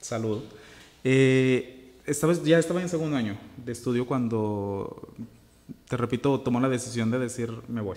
[0.00, 0.42] salud.
[1.04, 5.14] Eh, estaba, ya estaba en segundo año de estudio cuando,
[5.88, 7.96] te repito, tomó la decisión de decir, me voy.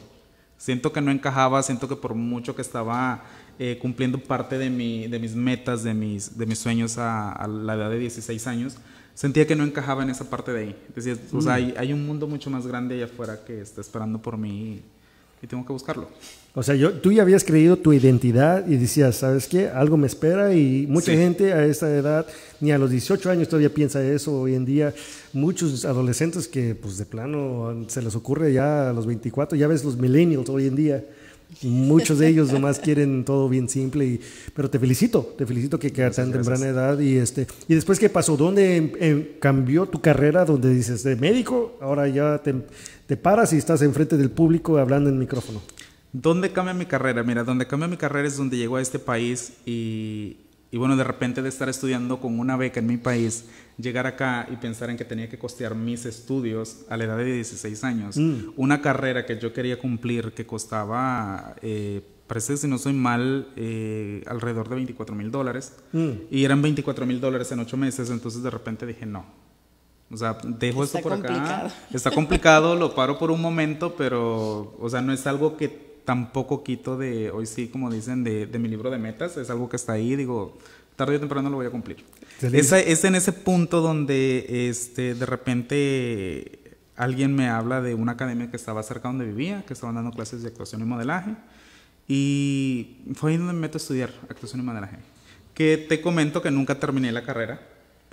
[0.57, 3.23] Siento que no encajaba, siento que por mucho que estaba
[3.59, 7.47] eh, cumpliendo parte de, mi, de mis metas, de mis, de mis sueños a, a
[7.47, 8.77] la edad de 16 años,
[9.13, 10.85] sentía que no encajaba en esa parte de ahí.
[10.95, 14.21] Decía, o sea, hay, hay un mundo mucho más grande allá afuera que está esperando
[14.21, 14.81] por mí
[15.41, 16.08] y, tengo que buscarlo.
[16.58, 19.67] O sea, yo, tú ya habías creído tu identidad y decías, ¿sabes qué?
[19.67, 21.17] Algo me espera y mucha Sí.
[21.17, 22.26] gente a esta edad,
[22.62, 24.39] ni a los 18 años todavía piensa eso.
[24.39, 24.93] Hoy en día,
[25.34, 29.84] muchos adolescentes que pues de plano se les ocurre ya a los 24, ya ves
[29.84, 31.04] los millennials hoy en día.
[31.63, 34.21] Muchos de ellos nomás quieren todo bien simple, y,
[34.53, 37.97] pero te felicito, te felicito que, que a tan temprana edad y este y después
[37.97, 40.43] qué pasó, ¿dónde em- em- cambió tu carrera?
[40.45, 42.53] Donde dices de médico, ahora ya te,
[43.08, 45.62] te paras y estás enfrente del público hablando en micrófono.
[46.12, 47.23] ¿Dónde cambia mi carrera?
[47.23, 50.38] Mira, donde cambia mi carrera es donde llego a este país y,
[50.75, 53.45] y bueno, de repente de estar estudiando con una beca en mi país,
[53.77, 57.31] llegar acá y pensar en que tenía que costear mis estudios a la edad de
[57.31, 58.17] 16 años.
[58.57, 63.47] Una carrera que yo quería cumplir que costaba, eh, parece que si no soy mal,
[63.55, 65.77] eh, alrededor de 24 mil dólares.
[66.29, 69.23] Y eran 24 mil dólares en ocho meses, entonces de repente dije, no.
[70.11, 71.67] O sea, dejo Está esto por complicado.
[71.67, 71.75] acá.
[71.93, 76.63] Está complicado, lo paro por un momento, pero, o sea, no es algo que tampoco
[76.63, 79.35] quito de, hoy sí, como dicen, de, de mi libro de metas.
[79.37, 80.57] Es algo que está ahí, digo,
[80.95, 81.97] tarde o temprano lo voy a cumplir.
[82.59, 88.49] Esa- es en ese punto donde, este, de repente, alguien me habla de una academia
[88.49, 91.35] que estaba cerca donde vivía, que estaban dando clases de actuación y modelaje.
[92.07, 94.97] Y fue ahí donde me meto a estudiar actuación y modelaje.
[95.53, 97.59] Que te comento que nunca terminé la carrera,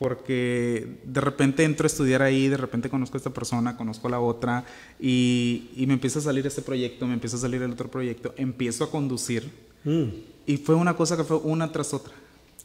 [0.02, 4.10] porque de repente entro a estudiar ahí, de repente conozco a esta persona, conozco a
[4.10, 4.64] la otra,
[4.98, 8.34] y, y me empieza a salir este proyecto, me empieza a salir el otro proyecto,
[8.36, 9.50] empiezo a conducir,
[9.84, 10.08] Mm,
[10.46, 12.12] y fue una cosa que fue una tras otra.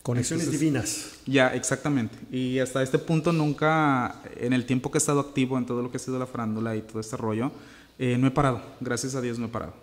[0.04, 1.06] Conexiones Entonces, divinas.
[1.26, 2.16] Ya, exactamente.
[2.32, 5.92] Y hasta este punto nunca, en el tiempo que he estado activo en todo lo
[5.92, 7.52] que ha sido la farándula y todo este rollo,
[8.00, 8.62] eh, no he parado.
[8.80, 9.74] Gracias a Dios no he parado.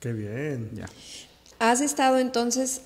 [0.00, 0.70] Qué bien.
[0.74, 0.86] Ya.
[1.58, 2.82] ¿Has estado entonces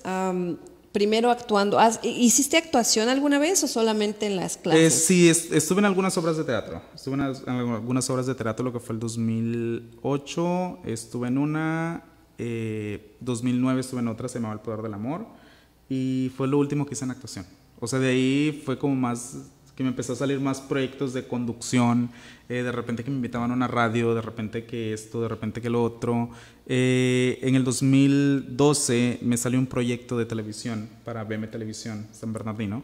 [0.91, 1.79] primero actuando?
[1.79, 5.05] ¿Has- ¿Hiciste actuación alguna vez o solamente en las Eh, clases?
[5.05, 6.81] sí, es- estuve en algunas obras de teatro.
[6.93, 10.79] Estuve en, en algunas obras de teatro, lo que fue el 2008.
[10.85, 12.03] Estuve en una.
[12.37, 15.25] Eh, 2009 estuve en otra, se llamaba El Poder del Amor.
[15.89, 17.45] Y fue lo último que hice en actuación.
[17.79, 19.35] O sea, de ahí fue como más
[19.81, 22.11] que me empezó a salir más proyectos de conducción,
[22.49, 25.59] eh, de repente que me invitaban a una radio, de repente que esto, de repente
[25.59, 26.29] que lo otro.
[26.67, 32.83] Eh, en el 2012 me salió un proyecto de televisión para BM Televisión San Bernardino.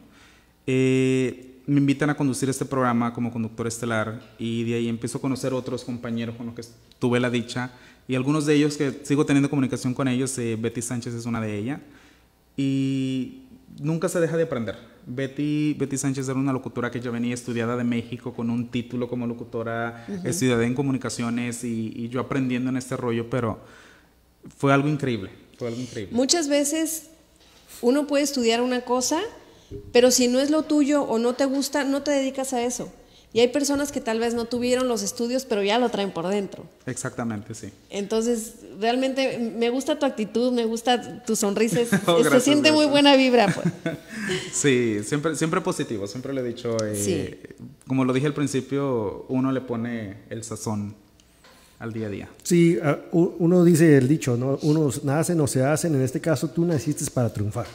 [0.65, 5.21] Eh, me invitan a conducir este programa como conductor estelar y de ahí empiezo a
[5.21, 6.63] conocer otros compañeros con los que
[6.97, 7.73] tuve la dicha
[8.07, 11.57] y algunos de ellos que sigo teniendo comunicación con ellos, Betty Sánchez es una de
[11.57, 11.79] ellas.
[12.55, 13.43] Y
[13.79, 14.77] nunca se deja de aprender.
[15.05, 19.07] Betty, Betty Sánchez era una locutora que ya venía estudiada de México con un título
[19.07, 23.59] como locutora, estudiada en comunicaciones y, y, yo aprendiendo en este rollo, pero
[24.57, 26.15] fue algo increíble, fue algo increíble.
[26.15, 27.09] Muchas veces
[27.81, 29.21] uno puede estudiar una cosa,
[29.91, 32.91] pero si no es lo tuyo o no te gusta, no te dedicas a eso.
[33.33, 36.27] Y hay personas que tal vez no tuvieron los estudios, pero ya lo traen por
[36.27, 36.65] dentro.
[36.85, 37.69] Exactamente, sí.
[37.89, 43.15] Entonces, realmente me gusta tu actitud, me gusta tu sonrisa, oh, se siente muy buena
[43.15, 43.53] vibra.
[43.53, 43.97] Pues.
[44.53, 49.51] sí, siempre, siempre positivo, siempre le he dicho, eh, como lo dije al principio, uno
[49.51, 50.95] le pone el sazón
[51.79, 52.29] al día a día.
[52.43, 52.79] Sí,
[53.11, 54.57] uno dice el dicho, ¿no?
[54.61, 57.67] Unos nacen o se hacen, en este caso tú naciste para triunfar.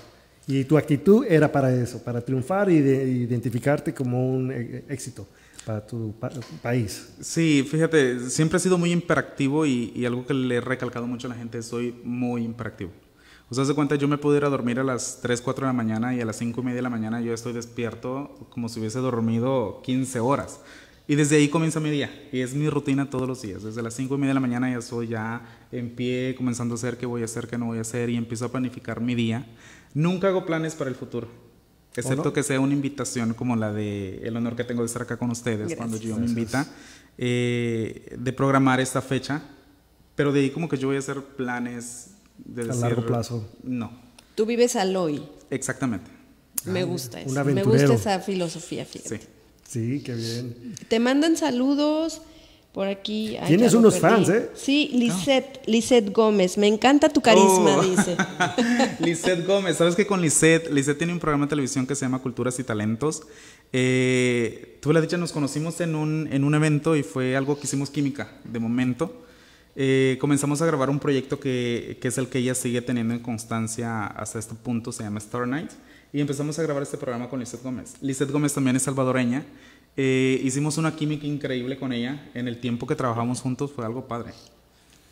[0.46, 5.28] Y tu actitud era para eso, para triunfar y de, identificarte como un eh, éxito
[5.64, 6.14] para tu
[6.62, 7.14] país.
[7.20, 11.30] Sí, fíjate, siempre he sido muy imperactivo y, algo que le he recalcado mucho a
[11.30, 12.90] la gente soy muy imperactivo.
[13.48, 15.68] O sea, se cuenta, yo me puedo ir a dormir a las 3, 4 de
[15.68, 18.68] la mañana y a las 5 y media de la mañana yo estoy despierto como
[18.68, 20.60] si hubiese dormido 15 horas.
[21.06, 22.10] Y desde ahí comienza mi día.
[22.32, 23.62] Y es mi rutina todos los días.
[23.62, 26.76] Desde las 5 y media de la mañana ya estoy ya en pie, comenzando a
[26.76, 29.14] hacer qué voy a hacer, qué no voy a hacer y empiezo a planificar mi
[29.14, 29.46] día.
[29.92, 31.28] Nunca hago planes para el futuro.
[31.94, 35.16] Excepto que sea una invitación como la de el honor que tengo de estar acá
[35.16, 36.66] con ustedes cuando yo me invita,
[37.18, 39.42] eh, de programar esta fecha,
[40.14, 43.48] pero de ahí como que yo voy a hacer planes de a largo plazo.
[43.62, 43.92] No.
[44.34, 45.22] Tú vives al hoy.
[45.50, 46.10] Exactamente.
[46.64, 47.44] Me ah, gusta eso.
[47.44, 49.18] Me gusta esa filosofía, fíjate.
[49.18, 49.26] Sí.
[49.72, 50.74] Sí, qué bien.
[50.88, 52.20] Te mandan saludos.
[52.72, 53.36] Por aquí.
[53.46, 54.50] Tienes unos fans, ¿eh?
[54.54, 56.56] Sí, Lisette, Lisette Gómez.
[56.56, 57.82] Me encanta tu carisma, oh.
[57.82, 58.16] dice.
[58.98, 59.76] Lisette Gómez.
[59.76, 60.70] ¿Sabes que con Lisette?
[60.70, 63.24] Lisette tiene un programa de televisión que se llama Culturas y Talentos.
[63.74, 67.66] Eh, tuve la dicha, nos conocimos en un, en un evento y fue algo que
[67.66, 69.22] hicimos química, de momento.
[69.76, 73.20] Eh, comenzamos a grabar un proyecto que, que, es el que ella sigue teniendo en
[73.20, 75.70] constancia hasta este punto, se llama Star Night.
[76.10, 77.96] Y empezamos a grabar este programa con Lisette Gómez.
[78.00, 79.44] Lisette Gómez también es salvadoreña.
[79.96, 82.30] Eh, hicimos una química increíble con ella.
[82.34, 84.32] En el tiempo que trabajamos juntos fue algo padre.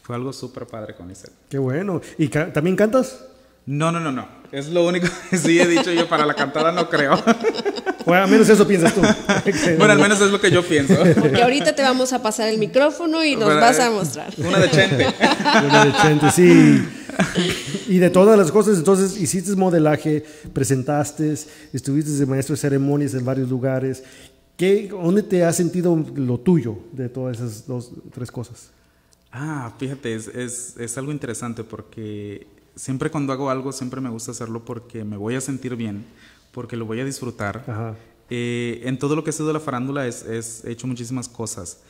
[0.03, 1.33] Fue algo súper padre con Lisette.
[1.49, 2.01] Qué bueno.
[2.19, 3.25] ¿Y también cantas?
[3.67, 4.27] No, no, no, no.
[4.51, 6.09] Es lo único que sí he dicho yo.
[6.09, 7.23] Para la cantada no creo.
[8.07, 9.03] Bueno, al menos eso piensas tú.
[9.79, 10.97] bueno, al menos es lo que yo pienso.
[11.21, 14.33] Porque ahorita te vamos a pasar el micrófono y nos vas a mostrar.
[14.39, 15.07] Una de Chente.
[15.69, 16.83] Una de Chente, sí.
[17.89, 21.35] Y de todas las cosas, entonces hiciste modelaje, presentaste,
[21.73, 24.03] estuviste de maestro de ceremonias en varios lugares
[24.61, 28.71] ¿Qué, ¿Dónde te has sentido lo tuyo de todas esas dos, tres cosas?
[29.33, 32.47] Ah, fíjate, es, es, es, algo interesante porque
[32.77, 36.05] siempre cuando hago algo, siempre me gusta hacerlo porque me voy a sentir bien,
[36.53, 37.97] porque lo voy a disfrutar.
[38.29, 41.81] Eh, en todo lo que ha sido la farándula es, es, he hecho muchísimas cosas.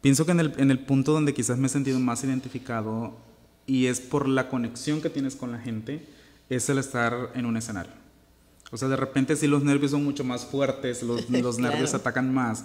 [0.00, 3.12] Pienso que en el, en el punto donde quizás me he sentido más identificado
[3.66, 6.08] y es por la conexión que tienes con la gente,
[6.48, 8.03] es el estar en un escenario.
[8.74, 12.34] O sea, de repente sí los nervios son mucho más fuertes, los, los nervios atacan
[12.34, 12.64] más.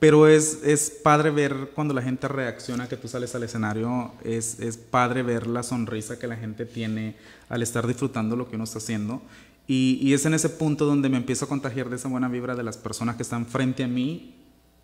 [0.00, 4.58] Pero es, es padre ver cuando la gente reacciona que tú sales al escenario, es,
[4.58, 7.14] es padre ver la sonrisa que la gente tiene
[7.48, 9.22] al estar disfrutando lo que uno está haciendo.
[9.68, 12.56] Y, y, es en ese punto donde me empiezo a contagiar de esa buena vibra
[12.56, 14.34] de las personas que están frente a mí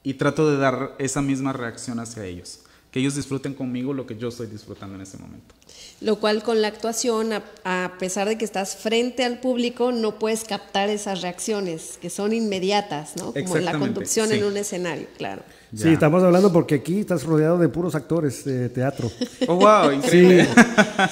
[0.05, 2.61] y trato de dar esa misma reacción hacia ellos.
[2.91, 5.55] Que ellos disfruten conmigo lo que yo estoy disfrutando en ese momento
[6.01, 7.31] lo cual con la actuación,
[7.65, 12.33] a, pesar de que estás frente al público, no puedes captar esas reacciones que son
[12.33, 13.33] inmediatas, ¿no?
[13.33, 15.43] Como la conducción en un escenario, claro.
[15.75, 19.11] Sí, estamos hablando porque aquí estás rodeado de puros actores de teatro.
[19.47, 20.49] Oh, wow, increíble.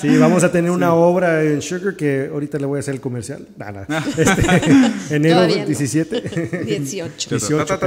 [0.00, 3.00] Sí, vamos a tener una obra en Sugar que ahorita le voy a hacer el
[3.00, 3.46] comercial.
[3.56, 6.64] Nada, este, enero 17.
[6.64, 7.30] 18.
[7.30, 7.78] 18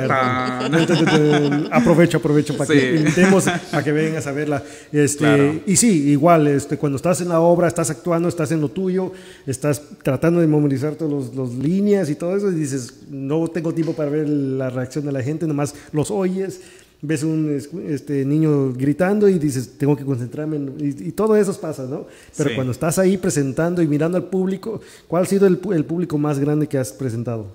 [1.72, 4.64] aprovecho, aprovecho para que invitemos a que vengas a verla.
[4.94, 8.70] Este, Y sí, igual, este, cuando estás en la obra, estás actuando, estás en lo
[8.70, 9.12] tuyo,
[9.46, 13.94] estás tratando de memorizar todas las líneas y todo eso, y dices, no tengo tiempo
[13.94, 16.61] para ver la reacción de la gente, nomás los oyes
[17.02, 22.06] ves un este, niño gritando y dices, tengo que concentrarme, y, todo eso pasa, ¿no?
[22.38, 26.40] Pero cuando estás ahí presentando y mirando al público, ¿cuál ha sido el, público más
[26.40, 27.48] grande que has presentado?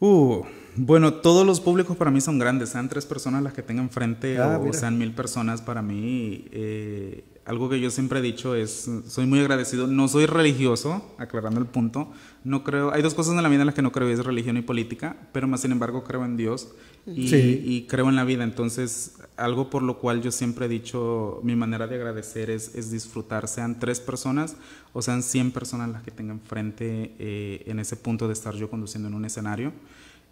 [0.00, 0.42] Uh,
[0.76, 4.38] bueno, todos los públicos para mí son grandes, sean tres personas las que tengan frente
[4.38, 8.88] ah, o, sean mil personas, para mí eh, algo que yo siempre he dicho es,
[9.08, 12.08] soy muy agradecido, no soy religioso, aclarando el punto,
[12.44, 14.56] no creo, hay dos cosas en la vida en las que no creo, es religión
[14.56, 16.68] y política, pero más sin embargo creo en Dios
[17.06, 17.60] y, Sí.
[17.64, 21.56] y creo en la vida, entonces algo por lo cual yo siempre he dicho, mi
[21.56, 24.54] manera de agradecer es, es disfrutar, sean tres personas
[24.92, 28.70] o sean 100 personas las que tengan frente eh, en ese punto de estar yo
[28.70, 29.72] conduciendo en un escenario.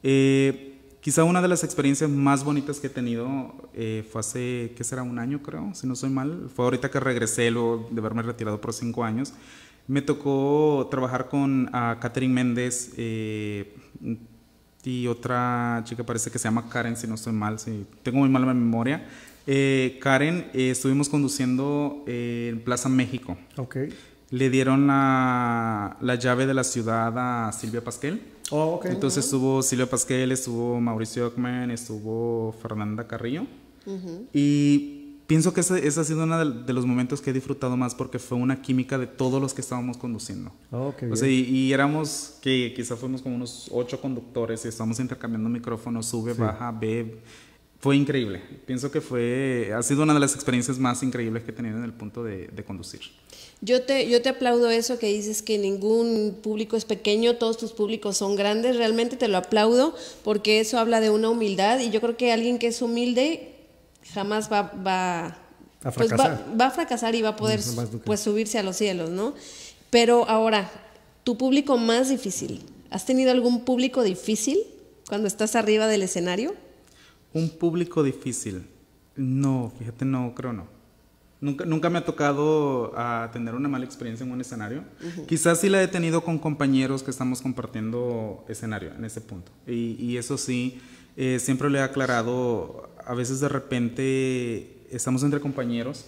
[0.05, 0.78] Eh,
[1.09, 5.03] quizá una de las experiencias más bonitas que he tenido eh, fue hace, ¿qué será?
[5.03, 6.51] Un año creo, si no soy mal.
[6.55, 9.33] Fue ahorita que regresé luego de haberme retirado por cinco años.
[9.87, 13.75] Me tocó trabajar con a Catherine Méndez eh,
[14.85, 18.29] y otra chica parece que se llama Karen, si no estoy mal, si tengo muy
[18.29, 19.09] mala memoria.
[19.47, 23.39] Eh, Karen, eh, estuvimos conduciendo eh, en Plaza México.
[23.57, 23.77] Ok.
[24.31, 27.13] Le dieron la, la llave de la ciudad
[27.49, 28.21] a Silvia Pasquel.
[28.51, 28.87] Oh, ok.
[28.87, 33.47] Entonces estuvo Silvia Pasquel, estuvo Mauricio Ockman, estuvo Fernanda Carrillo.
[34.35, 37.75] Y pienso que ese, ese ha sido uno de, de los momentos que he disfrutado
[37.77, 40.53] más porque fue una química de todos los que estábamos conduciendo.
[40.71, 44.69] Oh, qué O sea, y, y éramos que quizá fuimos como unos ocho conductores y
[44.69, 47.23] estábamos intercambiando micrófonos, sube, baja, ve.
[47.81, 48.43] Fue increíble.
[48.67, 51.85] Pienso que fue, ha sido una de las experiencias más increíbles que he tenido en
[51.85, 53.01] el punto de, de conducir.
[53.61, 57.73] Yo te, yo te aplaudo eso que dices que ningún público es pequeño, todos tus
[57.73, 62.01] públicos son grandes, realmente te lo aplaudo porque eso habla de una humildad y yo
[62.01, 63.57] creo que alguien que es humilde
[64.15, 65.27] jamás va, va,
[65.83, 66.61] A pues va, fracasar.
[66.61, 67.61] va a fracasar y va a poder
[68.05, 69.35] pues subirse a los cielos, ¿no?
[69.91, 70.71] Pero ahora,
[71.25, 74.59] tu público más difícil, ¿has tenido algún público difícil
[75.09, 76.55] cuando estás arriba del escenario?
[77.35, 78.67] Un público difícil.
[79.17, 80.78] No, fíjate, no, creo no.
[81.41, 84.83] Nunca, nunca me ha tocado ah, tener una mala experiencia en un escenario.
[85.29, 89.53] Quizás sí la he tenido con compañeros que estamos compartiendo escenario en ese punto.
[89.67, 90.81] Y, y eso sí,
[91.17, 96.07] eh, siempre le he aclarado, a veces de repente estamos entre compañeros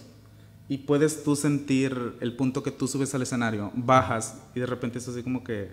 [0.69, 4.99] y puedes tú sentir el punto que tú subes al escenario, bajas y de repente
[4.99, 5.69] es así como que,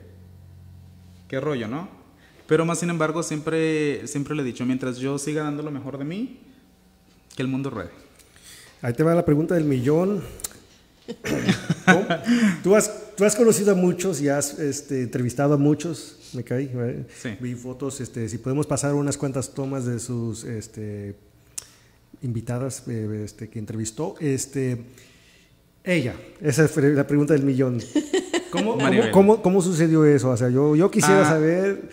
[1.28, 1.88] qué rollo, ¿no?
[2.48, 5.98] Pero más sin embargo, siempre, siempre le he dicho, mientras yo siga dando lo mejor
[5.98, 6.40] de mí,
[7.36, 7.90] que el mundo ruede.
[8.82, 10.22] Ahí te va la pregunta del millón.
[12.62, 16.70] Tú has, tú has conocido a muchos y has este, entrevistado a muchos, me caí.
[17.40, 21.14] Vi fotos, este, si podemos pasar unas cuantas tomas de sus este,
[22.22, 24.14] invitadas eh, este, que entrevistó.
[24.20, 24.82] Este,
[25.82, 27.80] ella, esa fue la pregunta del millón.
[28.50, 29.10] ¿Cómo, cómo, Maribel.
[29.10, 30.30] cómo- cómo sucedió eso?
[30.30, 31.30] O sea, yo, yo quisiera Ah.
[31.30, 31.90] saber,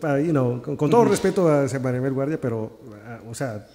[0.00, 3.66] para, you know, con, con todo respeto a Maribel Guardia, pero, ah, o sea,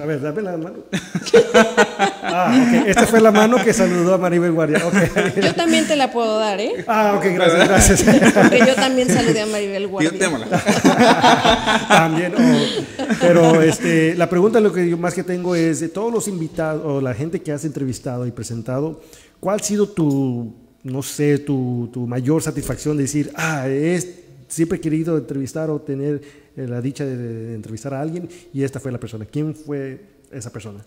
[0.00, 0.76] a ver, dame la mano.
[2.26, 2.88] Ah, ok.
[2.88, 4.84] Esta fue la mano que saludó a Maribel Guardia.
[4.86, 5.40] ok.
[5.40, 6.84] Yo también te la puedo dar, ¿eh?
[6.88, 8.34] Ah, ok, gracias, gracias.
[8.34, 10.12] Porque yo también saludé a Maribel Guardia.
[11.88, 16.12] También, oh, pero este, la pregunta lo que yo más que tengo es de todos
[16.12, 19.00] los invitados o la gente que has entrevistado y presentado,
[19.38, 24.23] ¿cuál ha sido tu, no sé, tu, tu mayor satisfacción de decir, ah, es,
[24.54, 26.22] siempre he querido entrevistar o tener
[26.56, 29.24] eh, la dicha de, de entrevistar a alguien y esta fue la persona?
[29.26, 30.80] ¿Quién fue esa persona?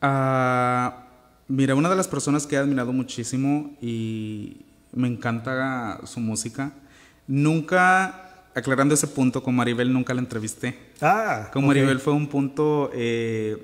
[0.00, 1.06] Ah,
[1.48, 6.72] mira, una de las personas que he admirado muchísimo y me encanta su música,
[7.26, 10.76] nunca, aclarando ese punto, con Maribel nunca la entrevisté.
[11.00, 11.66] Ah, Con.
[11.66, 13.56] Maribel fue un punto, eh,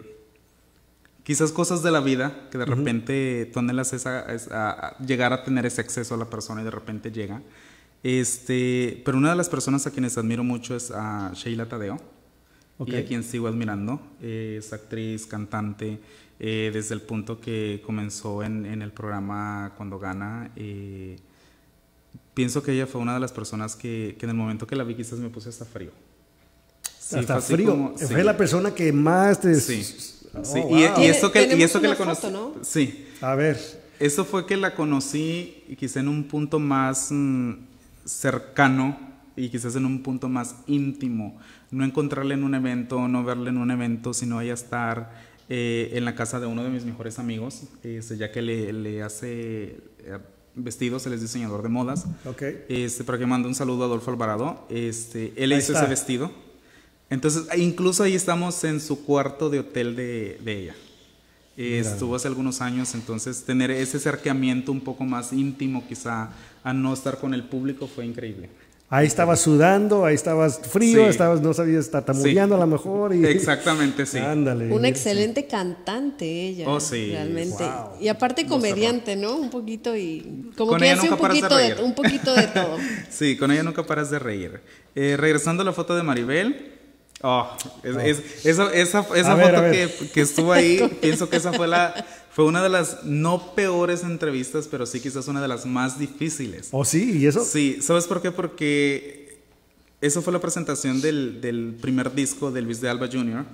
[1.24, 5.42] quizás cosas de la vida, que de repente tú anhelas esa, esa- a llegar a
[5.42, 7.42] tener ese acceso a la persona y de repente llega.
[8.10, 11.98] Este, pero una de las personas a quienes admiro mucho es a Sheila Tadeo,
[12.86, 14.00] y a quien sigo admirando.
[14.22, 15.98] Eh, es actriz, cantante,
[16.38, 20.52] eh, desde el punto que comenzó en, en el programa Cuando Gana.
[20.54, 21.16] eh,
[22.32, 24.84] pienso que ella fue una de las personas que, que en el momento que la
[24.84, 25.90] vi quizás me puse hasta frío.
[27.00, 27.70] Sí, Hasta frío.
[27.70, 28.22] como- Fue sí.
[28.22, 29.52] la persona que más te...
[29.56, 29.84] Sí,
[30.38, 30.60] Oh, sí.
[30.60, 30.76] wow.
[30.76, 32.20] Y, y esto que, y esto que la conocí.
[32.22, 32.62] foto, ¿no?
[32.62, 33.06] Sí.
[33.22, 33.58] A ver,
[33.98, 37.52] Eso fue que la conocí quizá en un punto más mm,
[38.06, 38.98] cercano
[39.36, 41.38] y quizás en un punto más íntimo.
[41.70, 45.12] No encontrarla en un evento, no verla en un evento, sino ella estar
[45.50, 49.02] eh, en la casa de uno de mis mejores amigos, este, ya que le, le
[49.02, 50.18] hace eh,
[50.54, 52.06] vestidos, él es diseñador de modas.
[52.24, 52.42] ok.
[52.68, 54.66] Este, para que mande un saludo a Adolfo Alvarado.
[54.70, 55.82] Este, él Ahí hizo está.
[55.84, 56.30] ese vestido.
[57.10, 60.74] Entonces, incluso ahí estamos en su cuarto de hotel de, de ella.
[61.56, 66.30] Eh, estuvo hace algunos años, entonces tener ese acercamiento un poco más íntimo, quizá
[66.62, 68.50] a no estar con el público, fue increíble.
[68.88, 71.10] Ahí estabas sudando, ahí estabas frío, Sí.
[71.10, 72.62] estabas, no sabías, tartamudeando Sí.
[72.62, 73.14] a lo mejor.
[73.16, 73.24] Y...
[73.26, 74.18] Exactamente, sí.
[74.18, 74.72] Ándale.
[74.72, 76.68] Una excelente cantante ella.
[76.68, 77.08] Oh, sí.
[77.10, 77.64] Realmente.
[77.64, 78.00] Wow.
[78.00, 79.38] Y aparte comediante, ¿no?
[79.38, 81.84] Un poquito y como Con que ella hace un nunca paras de poquito de, reír.
[81.84, 82.76] un poquito de todo.
[83.10, 84.60] Sí, con ella nunca paras de reír.
[84.94, 86.75] Eh, regresando a la foto de Maribel,
[87.22, 87.48] Oh,
[87.82, 89.70] es- es- esa, esa, ver, foto.
[89.70, 94.02] Que, que estuvo ahí, pienso que esa fue la fue una de las no peores
[94.02, 96.68] entrevistas, pero sí quizás una de las más difíciles.
[96.72, 97.18] ¿Oh, sí?
[97.18, 97.42] ¿Y eso?
[97.42, 98.30] Sí, ¿sabes por qué?
[98.30, 99.38] Porque
[100.02, 103.44] eso fue la presentación del, del primer disco de Luis de Alba Jr.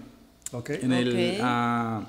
[0.51, 0.71] Ok.
[0.71, 1.41] En, el, Ok.
[1.43, 2.03] ah,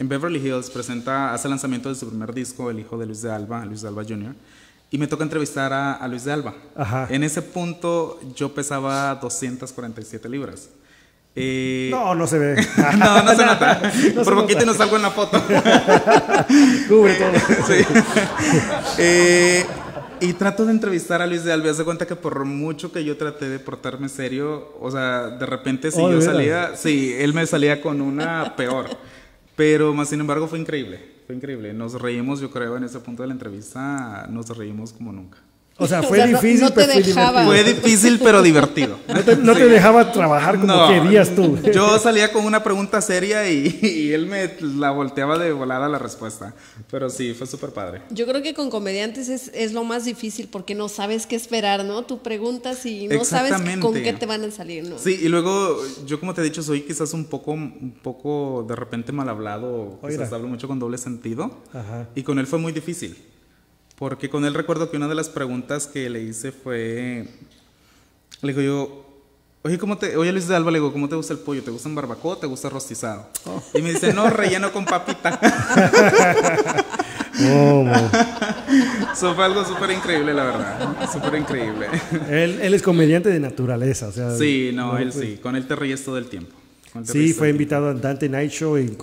[0.00, 3.22] en Beverly Hills presenta, hace el lanzamiento de su primer disco, el hijo de Luis
[3.22, 4.34] de Alba, Luis de Alba Jr.
[4.92, 6.54] Y me toca entrevistar a, a Luis de Alba.
[6.76, 7.06] Ajá.
[7.10, 10.68] En ese punto yo pesaba 247 libras.
[11.34, 12.56] Eh, No, no se ve.
[12.98, 13.80] no, no se nota.
[14.14, 15.42] No se Por poquito no salgo en la foto.
[16.88, 17.32] Cubre todo.
[17.66, 17.84] Sí.
[18.98, 19.64] Eh,
[20.20, 21.72] y trato de entrevistar a Luis de Alba.
[21.72, 25.90] De cuenta que por mucho que yo traté de portarme serio, o sea, de repente
[25.90, 28.90] si Oh, ¿de yo salía, sí, él me salía con una peor.
[29.56, 31.00] Pero más sin embargo fue increíble.
[31.26, 31.72] Fue increíble.
[31.72, 35.38] Nos reímos, yo creo, en ese punto de la entrevista, nos reímos como nunca.
[35.78, 37.44] O sea, O fue sea, no- difícil, no te pero fue dejaba.
[37.44, 37.86] Fue divertido.
[37.86, 38.98] difícil, pero divertido.
[39.08, 39.68] No te, no te Sí.
[39.70, 41.58] dejaba trabajar como No, querías tú.
[41.74, 45.98] Yo salía con una pregunta seria y, y él me la volteaba de volada la
[45.98, 46.54] respuesta.
[46.90, 48.02] Pero sí, fue súper padre.
[48.10, 51.84] Yo creo que con comediantes es, es lo más difícil porque no sabes qué esperar,
[51.84, 52.02] ¿no?
[52.02, 54.98] Tú preguntas y no sabes con qué te van a salir, ¿no?
[54.98, 58.76] Sí, y luego yo como te he dicho, soy quizás un poco, un poco de
[58.76, 60.36] repente mal hablado, quizás Oiga.
[60.36, 61.62] hablo mucho con doble sentido.
[61.72, 62.08] Ajá.
[62.14, 63.16] Y con él fue muy difícil.
[64.02, 67.24] Porque con él recuerdo que una de las preguntas que le hice fue,
[68.40, 69.06] le digo yo,
[69.62, 71.62] oye, ¿cómo te, oye Luis de Alba, le digo, ¿cómo te gusta el pollo?
[71.62, 73.28] ¿Te gusta en barbacoa o te gusta rostizado?
[73.44, 73.62] Oh.
[73.74, 75.38] Y me dice, no, relleno con papita.
[77.44, 77.84] Oh.
[79.12, 81.10] Eso fue algo súper increíble, la verdad.
[81.10, 81.86] Súper increíble.
[82.28, 84.08] él, él es comediante de naturaleza.
[84.08, 85.38] O sea, Sí, no, él pues, sí.
[85.42, 86.54] Con él te ríes todo el tiempo.
[87.04, 88.96] Sí, fue invitado a Dante Night Show, y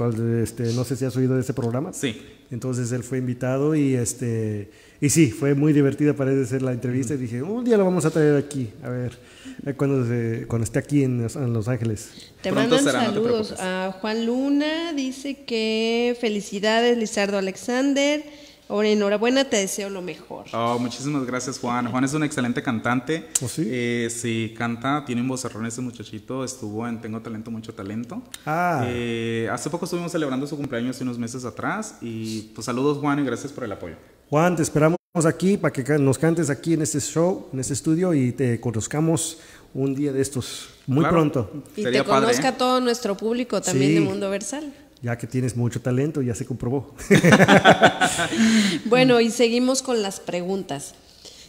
[0.43, 1.91] este, no sé si has oído de ese programa.
[1.91, 2.21] Sí.
[2.51, 4.71] Entonces él fue invitado y este
[5.01, 8.03] y sí, fue muy divertida parece ser la entrevista y dije, un día lo vamos
[8.05, 9.17] a traer aquí, a ver,
[9.65, 12.09] eh, cuando, se- cuando esté aquí en, Los- en Los Ángeles.
[12.41, 13.55] Te Pronto mandan será, no te saludos.
[13.59, 18.23] a Juan Luna dice que felicidades, Lizardo Alexander.
[18.69, 20.45] Ahora, enhorabuena, te deseo lo mejor.
[20.53, 21.89] Oh, muchísimas gracias, Juan.
[21.89, 23.27] Juan es un excelente cantante.
[23.43, 23.63] ¿Oh, sí?
[23.65, 26.43] Eh, sí, canta, tiene un vocerrón ese muchachito.
[26.43, 28.21] Estuvo en Tengo Talento, Mucho Talento.
[28.45, 28.83] Ah.
[28.87, 31.95] Eh, hace poco estuvimos celebrando su cumpleaños hace unos meses atrás.
[32.01, 33.95] Y pues saludos, Juan, y gracias por el apoyo.
[34.29, 38.13] Juan, te esperamos aquí para que nos cantes aquí en este show, en este estudio
[38.13, 39.39] y te conozcamos
[39.73, 41.15] un día de estos, muy Claro.
[41.15, 42.55] pronto, Y Sería te padre, conozca ¿eh?
[42.57, 43.95] todo nuestro público también Sí.
[43.95, 44.71] de Mundo Versal.
[45.01, 46.93] Ya que tienes mucho talento, ya se comprobó.
[48.85, 50.95] Bueno, y seguimos con las preguntas.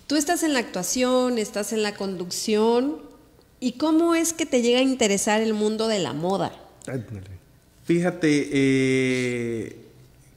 [0.07, 2.99] Tú estás en la actuación, estás en la conducción.
[3.61, 6.53] ¿Y cómo es que te llega a interesar el mundo de la moda?
[7.85, 9.77] Fíjate, eh,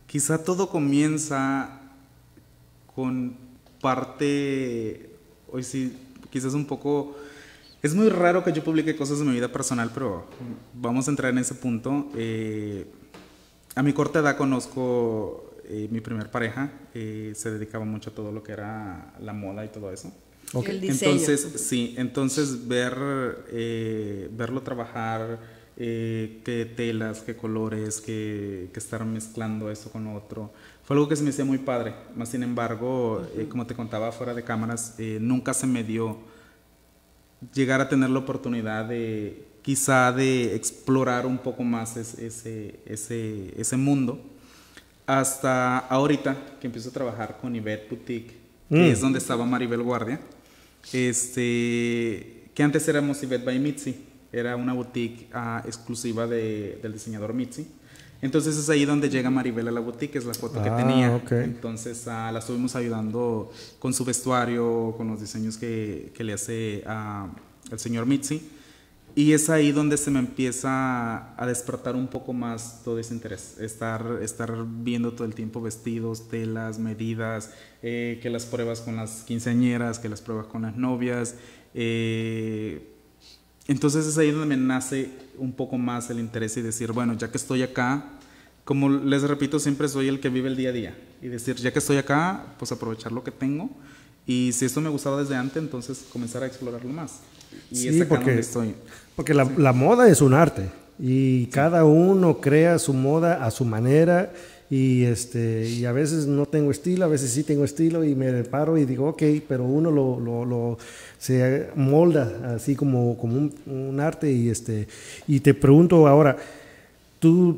[0.07, 1.82] quizá todo comienza
[2.95, 3.36] con
[3.82, 5.09] parte,
[5.51, 5.95] hoy sí,
[6.30, 7.16] quizás un poco,
[7.82, 10.26] es muy raro que yo publique cosas de mi vida personal, pero
[10.74, 12.09] vamos a entrar en ese punto.
[12.16, 12.86] Eh,
[13.76, 18.32] a mi corta edad conozco eh, mi primer pareja, eh, se dedicaba mucho a todo
[18.32, 20.11] lo que era la moda y todo eso.
[20.53, 20.69] Ok.
[20.69, 20.84] El.
[20.84, 22.95] Entonces, sí, entonces ver,
[23.51, 25.39] eh, verlo trabajar,
[25.76, 30.51] eh, qué telas, qué colores, qué, qué estar mezclando esto con otro,
[30.84, 31.95] fue algo que se me hacía muy padre.
[32.15, 36.17] Más sin embargo, eh, como te contaba fuera de cámaras, eh, nunca se me dio
[37.53, 43.53] llegar a tener la oportunidad de quizá de explorar un poco más es- ese, ese,
[43.59, 44.20] ese mundo.
[45.07, 48.34] Hasta ahorita que empiezo a trabajar con Yvette Boutique,
[48.70, 48.91] que Mm.
[48.91, 50.20] es donde estaba Maribel Guardia,
[50.91, 53.95] este, que antes éramos Yvette by Mitzi,
[54.32, 57.68] era una boutique ah, exclusiva de- del diseñador Mitzi.
[58.22, 61.16] Entonces es ahí donde llega Maribel a la boutique, es la foto Ah, que tenía.
[61.16, 61.32] ok.
[61.34, 66.84] Entonces ah, la estuvimos ayudando con su vestuario, con los diseños que, que le hace
[66.88, 67.28] ah,
[67.72, 68.41] el señor Mitzi.
[69.16, 73.59] Y es ahí donde se me empieza a despertar un poco más todo ese interés.
[73.59, 77.51] Estar, estar viendo todo el tiempo vestidos, telas, medidas,
[77.84, 81.36] eh, que las pruebas con las quinceañeras, que las pruebas con las novias.
[81.76, 82.89] eh,
[83.68, 87.32] entonces es ahí donde me nace un poco más el interés y decir, bueno, ya
[87.32, 88.03] que estoy acá,
[88.66, 90.97] como les repito, siempre soy el que vive el día a día.
[91.22, 93.70] Y decir, ya que estoy acá, pues aprovechar lo que tengo.
[94.28, 97.20] Y si esto me gustaba desde antes, entonces comenzar a explorarlo más.
[97.72, 98.76] Y Sí, es acá porque- donde estoy.
[99.16, 100.64] Porque la, la moda es un arte
[100.99, 104.32] y cada uno crea su moda a su manera
[104.70, 108.43] y este y a veces no tengo estilo, a veces sí tengo estilo y me
[108.43, 110.78] paro y digo, ok, pero uno lo, lo, lo-
[111.20, 114.88] se molda así como, como un, un arte y este
[115.28, 116.38] y te pregunto ahora,
[117.20, 117.57] tú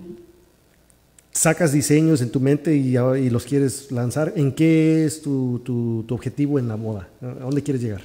[1.31, 5.61] sacas diseños en tu mente y, a- y los quieres lanzar, ¿en qué es tu,
[5.63, 7.07] tu, tu objetivo en la moda?
[7.21, 8.01] ¿A dónde quieres llegar?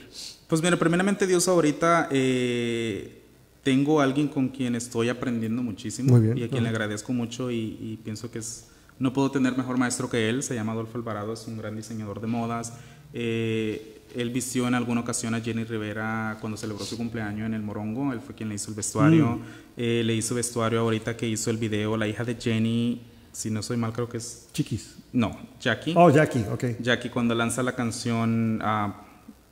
[0.49, 3.20] Pues mira, primeramente Dios ahorita eh,
[3.63, 6.39] tengo alguien con quien estoy aprendiendo muchísimo bien.
[6.39, 9.77] y a quien le agradezco mucho y, y pienso que es, no puedo tener mejor
[9.79, 12.73] maestro que él, se llama Adolfo Alvarado, es un gran diseñador de modas.
[13.13, 17.63] Eh, él vistió en alguna ocasión a Jenny Rivera cuando celebró su cumpleaños en el
[17.63, 19.43] Morongo, él fue quien le hizo el vestuario, Mm.
[19.77, 23.03] Eh, le hizo vestuario ahorita que hizo el video, la hija de Jenny,
[23.33, 24.97] si no soy mal creo que es, Chiquis.
[25.13, 25.95] no, Jackie.
[25.97, 26.65] Oh, Jackie, ok.
[26.81, 29.03] Jackie cuando lanza la canción, a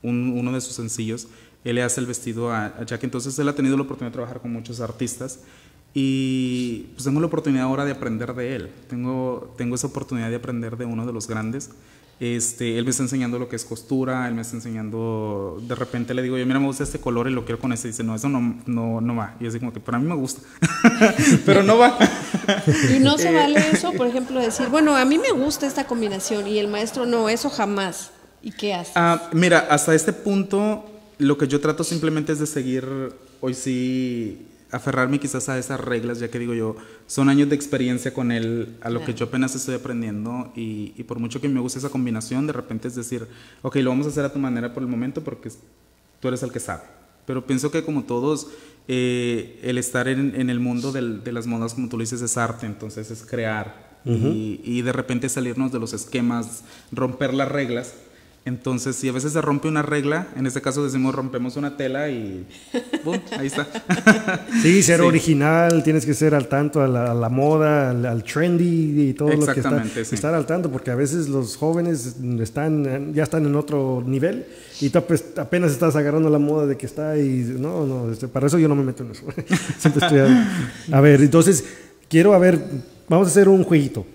[0.02, 1.28] uno de sus sencillos,
[1.70, 3.06] él le hace el vestido a, a Jackie.
[3.06, 5.40] Entonces él ha tenido la oportunidad de trabajar con muchos artistas
[5.94, 8.70] y pues tengo la oportunidad ahora de aprender de él.
[8.88, 11.70] Tengo, tengo esa oportunidad de aprender de uno de los grandes.
[12.20, 16.14] Este, él me está enseñando lo que es costura, él me está enseñando, de repente
[16.14, 17.88] le digo, yo mira, me gusta este color y lo quiero con ese.
[17.88, 19.36] Y dice, no, eso no, no, no va.
[19.38, 20.42] Y yo así como que, para mí me gusta,
[21.46, 21.96] pero no va.
[22.96, 25.86] Y no se Eh, vale eso, por ejemplo, decir, bueno, a mí me gusta esta
[25.86, 28.10] combinación y el maestro no, eso jamás.
[28.42, 28.92] ¿Y qué hace?
[28.94, 30.84] Ah, mira, hasta este punto
[31.18, 32.86] lo que yo trato simplemente es de seguir,
[33.40, 38.12] hoy sí, aferrarme quizás a esas reglas, ya que digo yo, son años de experiencia
[38.12, 41.58] con él, a lo que yo apenas estoy aprendiendo y, y por mucho que me
[41.60, 43.26] guste esa combinación, de repente es decir,
[43.62, 45.50] ok, lo vamos a hacer a tu manera por el momento porque
[46.20, 46.82] tú eres el que sabe.
[47.26, 48.48] Pero pienso que como todos,
[48.88, 52.22] eh, el estar en, en el mundo del- de las modas, como tú lo dices,
[52.22, 56.62] es arte, entonces es crear y, y de repente salirnos de los esquemas,
[56.92, 57.92] romper las reglas.
[58.45, 62.09] Entonces, si a veces se rompe una regla, en este caso decimos rompemos una tela
[62.09, 62.47] y
[63.05, 63.18] ¡pum!
[63.39, 63.66] ahí está.
[64.62, 65.07] Sí, ser Sí.
[65.07, 69.12] original, tienes que ser al tanto a la, a la moda, al, al trendy y
[69.12, 69.53] todo lo que está.
[69.53, 70.14] Exactamente, sí.
[70.14, 74.47] Estar al tanto, porque a veces los jóvenes están, ya están en otro nivel
[74.80, 74.99] y tú
[75.36, 78.68] apenas estás agarrando la moda de que está y no, no, este, para eso yo
[78.68, 79.24] no me meto en eso.
[79.78, 80.49] Siempre estoy a,
[80.97, 81.64] a ver, entonces
[82.09, 82.59] quiero, a ver,
[83.11, 84.07] vamos a hacer un jueguito.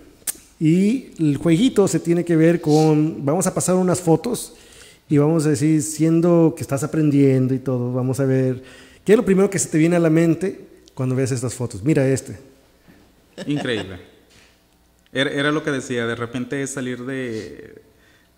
[0.64, 4.54] Y el jueguito se tiene que ver con, vamos a pasar unas fotos
[5.10, 8.64] y vamos a decir, siendo que estás aprendiendo y todo, vamos a ver,
[9.04, 11.84] ¿qué es lo primero que se te viene a la mente cuando ves estas fotos?
[11.84, 12.40] Mira este.
[13.46, 14.00] Increíble.
[15.12, 17.82] Era, era lo que decía, de repente salir de,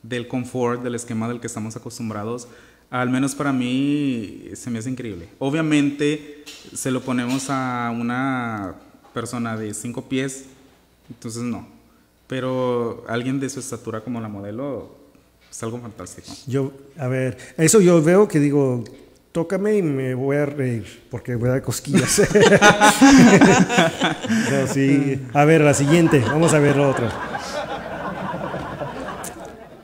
[0.01, 2.47] del confort, del esquema del que estamos acostumbrados.
[2.89, 5.29] Al menos para mí se me hace increíble.
[5.37, 8.73] Obviamente se lo ponemos a una
[9.13, 10.45] persona de cinco pies,
[11.07, 11.74] entonces no.
[12.27, 14.95] Pero alguien de su estatura como la modelo
[15.49, 16.27] es algo fantástico.
[16.47, 18.83] Yo, a ver, eso yo veo que digo,
[19.31, 22.21] tócame y me voy a reír, porque voy a dar cosquillas.
[24.51, 25.21] No, sí.
[25.33, 27.11] A ver, la siguiente, vamos a ver la otra.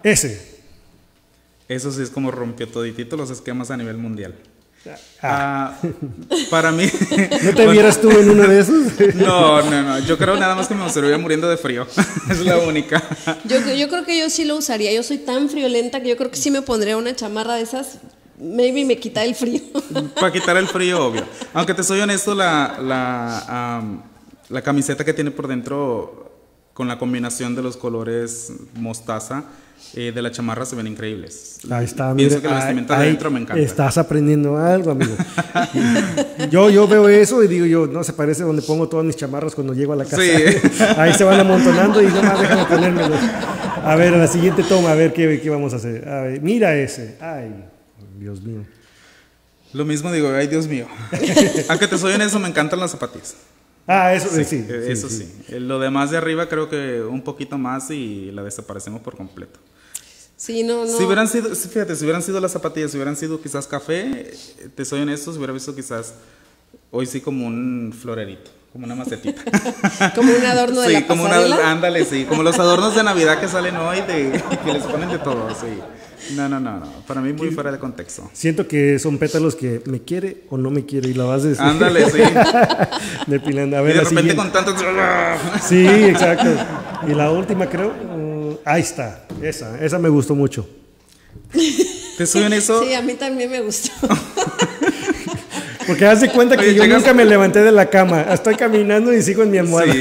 [0.04, 0.60] Ese.
[1.68, 4.36] Eso sí es como rompió toditito los esquemas a nivel mundial.
[4.88, 4.98] Ah.
[5.22, 5.78] Ah,
[6.50, 6.86] para mí...
[7.44, 8.92] ¿No te vieras tú en uno de esos?
[9.16, 10.00] No, no, no.
[10.00, 11.86] Yo creo nada más que me estaría muriendo de frío.
[12.30, 13.02] es la única.
[13.46, 14.92] Yo, yo creo que yo sí lo usaría.
[14.92, 18.00] Yo soy tan friolenta que yo creo que sí me pondría una chamarra de esas.
[18.40, 19.62] Maybe me quita el frío.
[20.16, 21.26] Para quitar el frío, obvio.
[21.54, 23.84] Aunque te soy honesto, la, la,
[24.50, 26.32] la camiseta que tiene por dentro,
[26.74, 29.44] con la combinación de los colores mostaza
[29.94, 31.60] eh, de la chamarra, se ven increíbles.
[31.70, 33.62] Ahí está, Pienso que la vestimenta ahí- de adentro me encanta.
[33.62, 35.16] Estás aprendiendo algo, amigo.
[36.50, 39.54] yo, yo veo eso y digo yo, no se parece donde pongo todas mis chamarras
[39.56, 40.22] cuando llego a la casa.
[40.22, 40.32] Sí.
[40.98, 43.20] Ahí se van amontonando y no más déjame ponérmelos.
[43.84, 46.08] A ver, a la siguiente toma, a ver qué, qué vamos a hacer.
[46.08, 47.18] A ver, mira ese.
[47.20, 47.52] Ay,
[48.20, 48.64] Dios mío.
[49.74, 50.86] Lo mismo digo, ay Dios mío.
[51.70, 53.36] Aunque te soy honesto, me encantan las zapatillas.
[53.88, 54.44] Ah, eso sí.
[54.44, 55.18] sí, Eh, sí, eso sí.
[55.48, 55.56] sí.
[55.56, 59.60] Eh, Lo demás de arriba creo que un poquito más y la desaparecemos por completo.
[60.42, 60.98] Sí, no, no.
[60.98, 64.32] Si hubieran sido, fíjate, si hubieran sido las zapatillas, si hubieran sido quizás café,
[64.74, 66.16] te soy honesto, se hubiera visto quizás
[66.90, 69.44] hoy sí como un florerito, como una macetita.
[70.16, 73.40] Como un adorno de sí, la como una, ándale, sí, como los adornos de Navidad
[73.40, 75.78] que salen hoy, de, que les ponen de todo, sí.
[76.36, 78.28] No, no, no, no, para mí muy fuera de contexto.
[78.34, 81.48] Siento que son pétalos que me quiere o no me quiere y la vas a
[81.50, 81.64] decir.
[81.64, 82.20] Ándale, sí.
[83.28, 83.78] Depilando.
[83.78, 84.36] A Y ver, de la repente siguiente.
[84.36, 84.76] con tantos...
[85.64, 86.50] Sí, exacto.
[87.08, 87.94] Y la última creo,
[88.66, 90.68] ahí está, esa, esa me gustó mucho.
[92.18, 93.92] Te soy honesto, Sí, a mí también me gustó.
[95.88, 98.56] Porque haz de cuenta que Oye, yo llegas- nunca me levanté de la cama, estoy
[98.56, 99.92] caminando y sigo en mi almohada.
[99.92, 100.00] Sí.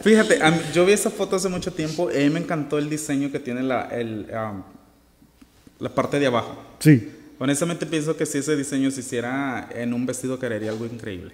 [0.02, 2.88] Fíjate, mí- yo vi esa foto hace mucho tiempo y a mí me encantó el
[2.88, 4.62] diseño que tiene la, el, um,
[5.80, 6.56] la parte de abajo.
[6.78, 11.32] Sí, Honestamente pienso que si ese diseño se hiciera en un vestido quedaría algo increíble.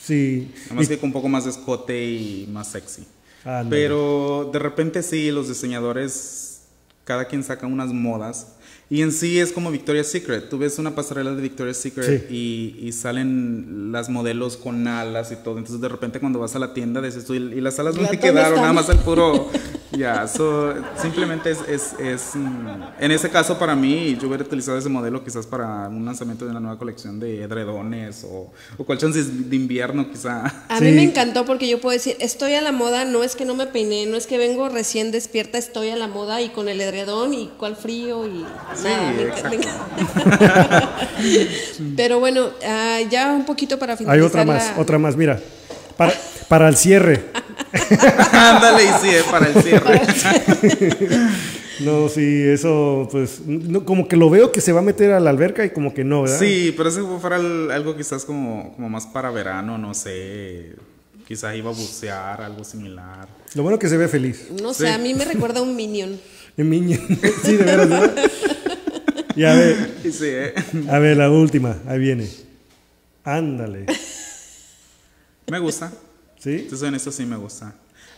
[0.00, 0.50] sí.
[0.64, 3.04] Nada más Y- que con un poco más de escote y más sexy.
[3.70, 6.62] Pero de repente sí, los diseñadores,
[7.04, 8.57] cada quien saca unas modas.
[8.90, 10.48] Y en sí es como Victoria's Secret.
[10.48, 15.36] Tú ves una pasarela de Victoria's Secret y, y salen las modelos con alas y
[15.36, 15.58] todo.
[15.58, 18.02] Entonces de repente cuando vas a la tienda dices tú, y, y las alas no
[18.02, 18.62] ¿Ya te quedaron, están?
[18.62, 19.50] nada más el puro...
[19.90, 22.68] Ya, so, simplemente es, es, es, mm,
[23.00, 26.50] en ese caso para mí, yo hubiera utilizado ese modelo quizás para un lanzamiento de
[26.50, 30.44] una nueva colección de edredones o, o colchones de invierno quizá.
[30.68, 30.84] A Sí.
[30.84, 33.54] mí me encantó porque yo puedo decir, estoy a la moda, no es que no
[33.56, 36.82] me peiné, no es que vengo recién despierta, estoy a la moda y con el
[36.82, 38.44] edredón y cuál frío y
[38.86, 39.50] encanta.
[41.96, 44.20] Pero bueno, ah, ya un poquito para finalizar.
[44.22, 45.40] Hay otra más, la- otra más, mira.
[45.96, 46.12] Para,
[46.48, 47.24] para el cierre.
[48.32, 50.00] Ándale, y sí, eh, para el cierre.
[51.80, 55.20] No, sí, eso, pues, no, como que lo veo que se va a meter a
[55.20, 56.36] la alberca y como que no, ¿verdad?
[56.40, 60.72] Sí, pero eso fuera el- algo quizás como, como más para verano, no sé.
[61.28, 63.28] Quizás iba a bucear, algo similar.
[63.54, 64.48] Lo bueno que se ve feliz.
[64.60, 64.92] No sé, Sí.
[64.92, 66.18] a mí me recuerda a un minion.
[66.56, 66.98] En Miña.
[67.44, 68.12] sí, de ¿verdad?
[69.38, 70.54] Y a ver, Y sí, eh.
[70.90, 72.28] a ver, la última, ahí viene.
[73.24, 73.86] Ándale.
[75.50, 75.92] Me gusta.
[76.38, 76.66] ¿Sí?
[76.68, 77.74] Si soy honesto, sí me gusta.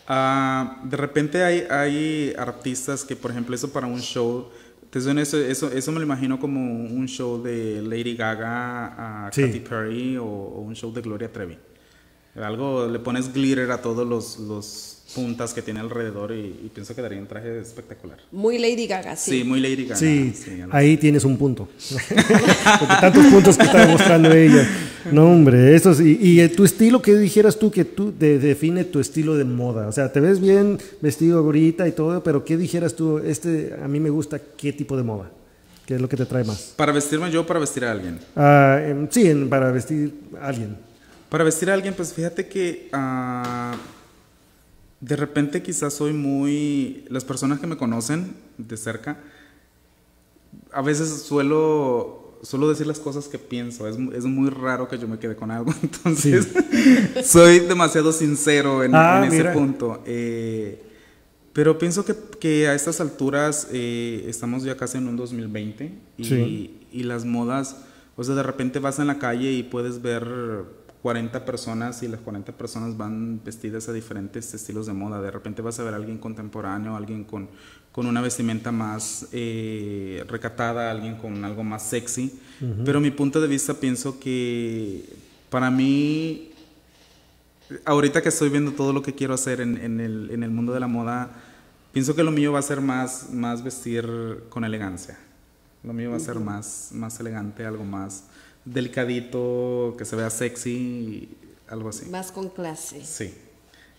[0.08, 4.48] Ah, de repente hay, hay artistas que, por ejemplo, eso para un show,
[4.90, 9.32] te soy honesto, eso, eso me lo imagino como un show de Lady Gaga, a
[9.32, 9.42] Sí.
[9.42, 11.56] Katy Perry o, o un show de Gloria Trevi.
[12.36, 16.94] Algo, le pones glitter a todos los, los puntas que tiene alrededor y, y pienso
[16.94, 18.18] que daría un traje espectacular.
[18.30, 19.44] Muy Lady Gaga, Sí, sí.
[19.44, 19.96] muy Lady Gaga.
[19.96, 20.32] Sí,
[20.70, 21.68] ahí tienes un punto.
[22.78, 24.68] Porque tantos puntos que está demostrando ella.
[25.12, 26.18] No, hombre, eso sí.
[26.20, 29.88] Y eh, tu estilo, ¿qué dijeras tú que tú de- define tu estilo de moda?
[29.88, 33.18] O sea, te ves bien vestido ahorita y todo, pero ¿qué dijeras tú?
[33.18, 35.30] Este, a mí me gusta qué tipo de moda.
[35.86, 36.74] ¿Qué es lo que te trae más?
[36.76, 38.20] Para vestirme yo, o para vestir a alguien.
[38.36, 40.76] Ah, em, sí, en- para vestir a alguien.
[41.28, 43.74] Para vestir a alguien, pues fíjate que ah,
[45.00, 47.04] de repente quizás soy muy...
[47.08, 49.18] Las personas que me conocen de cerca,
[50.72, 53.88] a veces suelo, suelo decir las cosas que pienso.
[53.88, 55.72] Es, es muy raro que yo me quede con algo.
[55.82, 56.48] Entonces,
[57.24, 59.52] soy demasiado sincero en, Ah, en ese mira.
[59.52, 60.02] punto.
[60.06, 60.82] Eh,
[61.52, 66.24] pero pienso que, que a estas alturas eh, estamos ya casi en un 2020 y,
[66.24, 66.78] Sí.
[66.92, 67.76] y las modas,
[68.16, 70.28] o sea, de repente vas en la calle y puedes ver
[71.02, 75.20] 40 personas y las 40 personas van vestidas a diferentes estilos de moda.
[75.22, 77.48] De repente vas a ver a alguien contemporáneo, alguien con,
[77.90, 82.38] con una vestimenta más eh, recatada, alguien con algo más sexy.
[82.84, 85.04] Pero mi punto de vista pienso que
[85.48, 86.50] para mí
[87.84, 90.72] ahorita que estoy viendo todo lo que quiero hacer en, en el, en el mundo
[90.74, 91.30] de la moda,
[91.92, 94.06] pienso que lo mío va a ser más, más vestir
[94.50, 95.18] con elegancia.
[95.82, 98.24] Lo mío va a ser más, más elegante, algo más
[98.72, 101.28] delicadito, que se vea sexy,
[101.68, 102.06] algo así.
[102.10, 103.04] Más con clase.
[103.04, 103.34] Sí.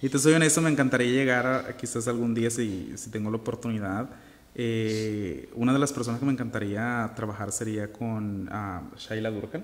[0.01, 3.37] Y te soy honesto, me encantaría llegar a, quizás algún día, si, si tengo la
[3.37, 4.09] oportunidad.
[4.55, 9.63] eh, una de las personas que me encantaría trabajar sería con ah, Shaila Durkal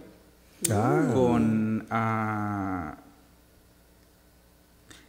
[0.71, 2.97] Ah, con ah,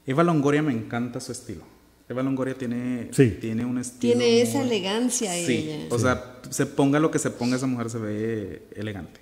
[0.07, 1.63] Eva Longoria me encanta su estilo.
[2.09, 3.37] Eva Longoria tiene, Sí.
[3.41, 4.15] tiene un estilo.
[4.19, 5.87] Tiene esa muy- elegancia Sí, ella.
[5.95, 9.21] o sea, se ponga lo que se ponga, esa mujer se ve elegante.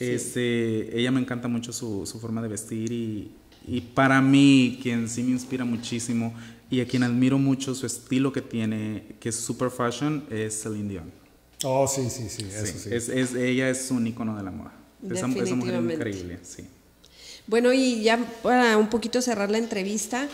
[0.00, 3.30] Este, ella me encanta mucho su, su forma de vestir y,
[3.66, 6.34] y para mí, quien sí me inspira muchísimo
[6.70, 10.88] y a quien admiro mucho su estilo que tiene, que es super fashion, es Celine
[10.88, 11.10] Dion.
[11.64, 12.88] Oh, sí, sí, sí, eso Sí, sí.
[12.92, 14.72] Es, es- ella es un icono de la moda.
[15.04, 15.94] Esa, esa mujer es Definitivamente.
[15.94, 16.64] increíble, sí.
[17.46, 20.28] Bueno, y ya para un poquito cerrar la entrevista,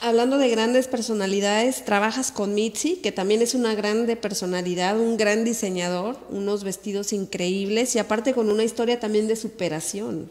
[0.00, 5.44] hablando de grandes personalidades, trabajas con Mitzi, que también es una grande personalidad, un gran
[5.44, 10.30] diseñador, unos vestidos increíbles y aparte con una historia también de superación.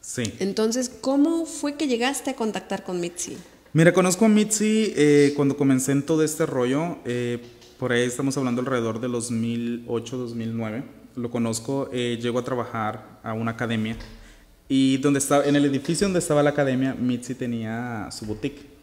[0.00, 0.34] Sí.
[0.38, 3.36] Entonces, ¿cómo fue que llegaste a contactar con Mitzi?
[3.72, 6.98] Mira, conozco a Mitzi eh, cuando comencé en todo este rollo.
[7.04, 7.38] eh,
[7.78, 10.82] por ahí estamos hablando alrededor de 2008, 2009.
[11.14, 13.96] Lo conozco, eh, llego a trabajar a una academia.
[14.68, 18.77] Y donde estaba, en el edificio donde estaba la academia, Mitzi tenía su boutique.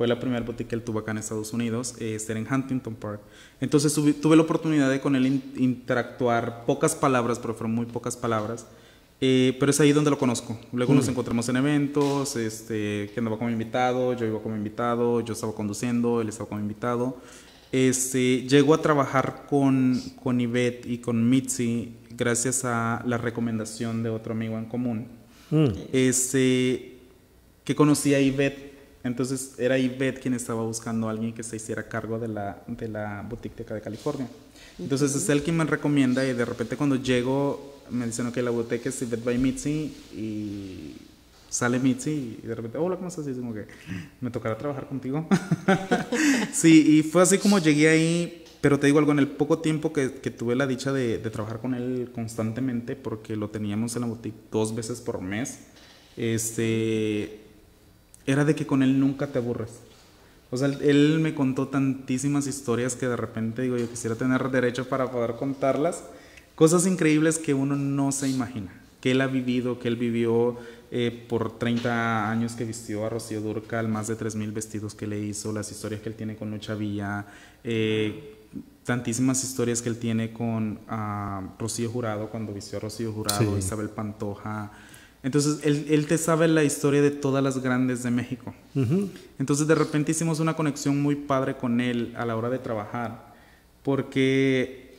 [0.00, 2.94] Fue la primera boutique que él tuvo acá en Estados Unidos, eh, era en Huntington
[2.94, 3.20] Park.
[3.60, 7.84] Entonces tuve, tuve la oportunidad de con él in- interactuar, pocas palabras, pero fueron muy
[7.84, 8.66] pocas palabras.
[9.20, 10.58] Eh, pero es ahí donde lo conozco.
[10.72, 15.34] Luego nos encontramos en eventos, este, que andaba como invitado, yo iba como invitado, yo
[15.34, 17.18] estaba conduciendo, él estaba como invitado.
[17.70, 24.08] Este, llego a trabajar con, con Ivette y con Mitzi gracias a la recomendación de
[24.08, 25.08] otro amigo en común,
[25.50, 25.66] Mm.
[25.92, 26.96] este,
[27.64, 28.69] que conocía a Ivette.
[29.02, 32.88] Entonces era Ivette quien estaba buscando a alguien que se hiciera cargo de la, de
[32.88, 34.28] la boutique de acá de California.
[34.78, 38.50] Entonces es él quien me recomienda y de repente cuando llego me dicen que la
[38.50, 40.96] boutique es Ivette by Mitzi y
[41.48, 43.26] sale Mitzi y de repente, hola, ¿cómo estás?
[43.26, 43.66] Y como que
[44.20, 45.26] me tocará trabajar contigo.
[46.52, 49.92] sí, y fue así como llegué ahí, pero te digo algo, en el poco tiempo
[49.92, 54.02] que, que tuve la dicha de, de trabajar con él constantemente, porque lo teníamos en
[54.02, 55.58] la boutique dos veces por mes,
[56.16, 57.40] este,
[58.26, 59.80] era de que con él nunca te aburres.
[60.50, 64.88] O sea, él, me contó tantísimas historias que de repente digo, yo quisiera tener derecho
[64.88, 66.02] para poder contarlas.
[66.56, 70.58] Cosas increíbles que uno no se imagina, que él ha vivido, que él vivió
[70.90, 75.20] eh, por 30 años que vistió a Rocío Durcal, más de 3.000 vestidos que le
[75.20, 77.26] hizo, las historias que él tiene con Lucha Villa,
[77.62, 78.34] eh,
[78.84, 83.58] tantísimas historias que él tiene con ah, Rocío Jurado, cuando vistió a Rocío Jurado, Sí.
[83.58, 84.72] Isabel Pantoja.
[85.22, 88.54] Entonces, él, él te sabe la historia de todas las grandes de México.
[89.38, 93.34] Entonces de repente hicimos una conexión muy padre con él a la hora de trabajar,
[93.82, 94.94] porque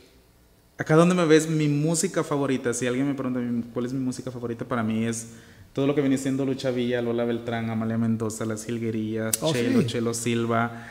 [0.78, 3.40] acá donde me ves mi música favorita, si alguien me pregunta
[3.72, 5.28] cuál es mi música favorita, para mí es
[5.72, 9.80] todo lo que viene siendo Lucha Villa, Lola Beltrán, Amalia Mendoza, Las Jilguerías, Oh, Chelo,
[9.80, 9.86] sí.
[9.86, 10.88] Chelo Silva.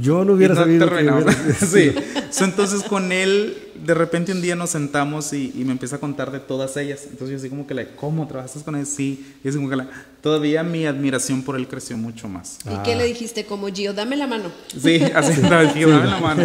[0.00, 0.88] Yo no hubiera no sabido.
[0.88, 1.92] que hubiera- sí.
[2.30, 5.98] So, entonces con él, de repente un día nos sentamos y, y me empieza a
[5.98, 7.06] contar de todas ellas.
[7.10, 8.86] Entonces yo así como que, la, ¿cómo trabajaste con él?
[8.86, 9.26] Sí.
[9.42, 9.88] Y así como que la-
[10.20, 12.58] todavía mi admiración por él creció mucho más.
[12.72, 13.94] ¿Y qué le dijiste como Gio?
[13.94, 14.52] Dame la mano.
[14.80, 16.44] Sí, así dame la mano.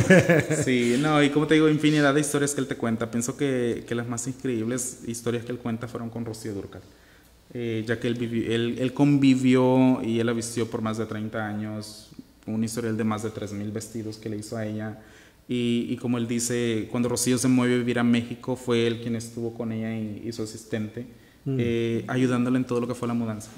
[0.65, 3.11] Sí, no, y como te digo, infinidad de historias que él te cuenta.
[3.11, 6.81] Pienso que, que las más increíbles historias que él cuenta fueron con Rocío Durcal.
[7.53, 11.05] Eh, ya que él, vivi- él, él convivió y él la vistió por más de
[11.05, 12.09] 30 años,
[12.47, 14.99] un historial de más de 3.000 vestidos que le hizo a ella.
[15.47, 19.01] Y, y como él dice, cuando Rocío se mueve a vivir a México, fue él
[19.01, 21.05] quien estuvo con ella y, y su asistente,
[21.45, 23.51] eh, ayudándole en todo lo que fue la mudanza.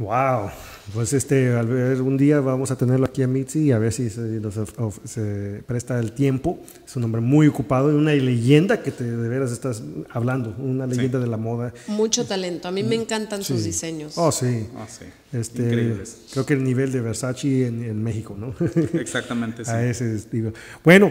[0.00, 0.48] Wow,
[0.94, 3.92] pues este, al ver un día vamos a tenerlo aquí a Mitzi y a ver
[3.92, 6.58] si se, nos of- of- se presta el tiempo.
[6.86, 10.86] Es un hombre muy ocupado y una leyenda que te de veras estás hablando, una
[10.86, 11.74] leyenda de la moda.
[11.88, 12.66] Mucho talento.
[12.66, 14.16] A mí me encantan sus diseños.
[14.16, 14.66] Oh, sí.
[14.76, 15.04] Ah, sí.
[15.36, 16.16] Este, Increíbles.
[16.32, 18.54] creo que el nivel de Versace en, en México, ¿no?
[18.98, 19.70] Exactamente, sí.
[19.70, 20.54] a ese estilo.
[20.82, 21.10] Bueno,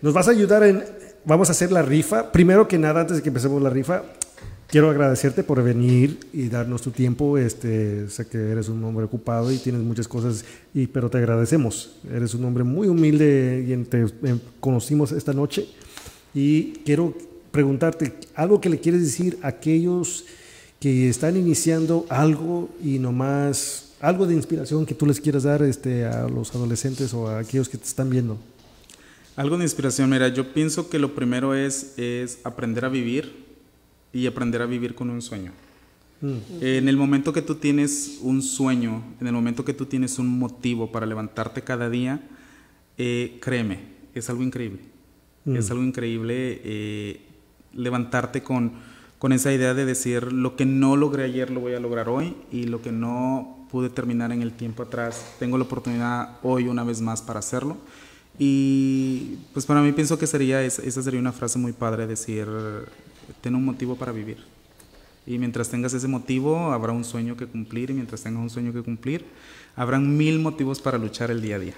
[0.00, 0.84] nos vas a ayudar en,
[1.24, 2.30] vamos a hacer la rifa.
[2.30, 4.04] Primero que nada, antes de que empecemos la rifa,
[4.68, 7.36] quiero agradecerte por venir y darnos tu tiempo.
[7.36, 11.96] Este, sé que eres un hombre ocupado y tienes muchas cosas, y, pero te agradecemos.
[12.12, 14.06] Eres un hombre muy humilde y te
[14.60, 15.66] conocimos esta noche.
[16.34, 17.14] Y quiero
[17.50, 20.26] preguntarte algo que le quieres decir a aquellos
[20.78, 26.04] que están iniciando algo y nomás algo de inspiración que tú les quieras dar este,
[26.04, 28.38] a los adolescentes o a aquellos que te están viendo.
[29.34, 33.47] Algo de inspiración, mira, yo pienso que lo primero es, es aprender a vivir
[34.12, 35.52] y aprender a vivir con un sueño.
[36.20, 40.38] En el momento que tú tienes un sueño, en el momento que tú tienes un
[40.38, 42.20] motivo para levantarte cada día,
[42.96, 43.80] eh, créeme,
[44.14, 44.80] es algo increíble.
[45.46, 47.20] Es algo increíble eh,
[47.72, 48.72] levantarte con,
[49.18, 52.36] con esa idea de decir, lo que no logré ayer lo voy a lograr hoy
[52.52, 56.84] y lo que no pude terminar en el tiempo atrás, tengo la oportunidad hoy una
[56.84, 57.76] vez más para hacerlo.
[58.38, 62.46] Y pues para mí pienso que sería, esa sería una frase muy padre, decir,
[63.40, 64.38] ten un motivo para vivir.
[65.26, 67.90] Y mientras tengas ese motivo, habrá un sueño que cumplir.
[67.90, 69.26] Y mientras tengas un sueño que cumplir,
[69.76, 71.74] habrán mil motivos para luchar el día a día.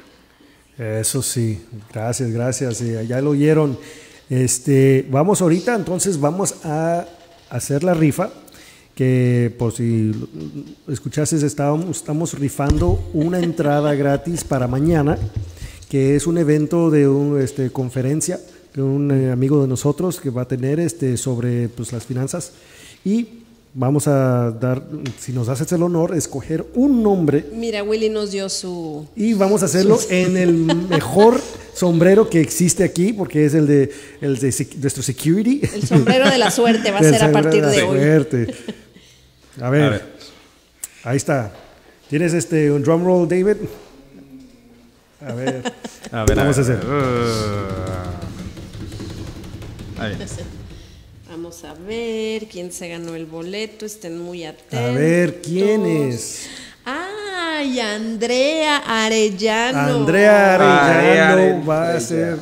[0.79, 1.61] Eso sí,
[1.93, 2.79] gracias, gracias.
[3.09, 3.77] ya lo oyeron.
[4.29, 7.07] Este, vamos ahorita, entonces vamos a
[7.51, 8.31] hacer la rifa.
[8.95, 10.13] Que por si
[10.87, 15.19] escuchases, estábamos, estamos rifando una entrada gratis para mañana,
[15.89, 18.39] que es un evento de una este, conferencia
[18.77, 22.53] un eh, amigo de nosotros que va a tener este, sobre pues, las finanzas.
[23.05, 23.27] Y
[23.73, 24.83] vamos a dar,
[25.19, 29.07] si nos haces el honor, escoger un nombre Mira, Willy nos dio su...
[29.15, 30.53] y vamos a hacerlo en el
[30.89, 31.41] mejor
[31.73, 33.91] sombrero que existe aquí, porque es el de,
[34.21, 35.61] el de sec- nuestro security.
[35.73, 37.99] El sombrero de la suerte va a ser a partir la de hoy.
[37.99, 38.55] suerte.
[39.61, 40.03] A ver, A ver.
[41.05, 41.53] ahí está.
[42.09, 43.57] ¿Tienes este un drum roll, David?
[45.27, 45.73] A ver.
[46.11, 46.81] A ver, Vamos a hacer.
[50.01, 50.17] Ahí.
[51.31, 53.85] Vamos a ver quién se ganó el boleto.
[53.87, 54.79] Estén muy atentos.
[54.79, 56.47] A ver, ¿quién es?
[56.85, 59.79] ¡Ay, Andrea Arellano!
[59.99, 61.67] Andrea Arellano Arellano.
[61.67, 62.39] va a ser.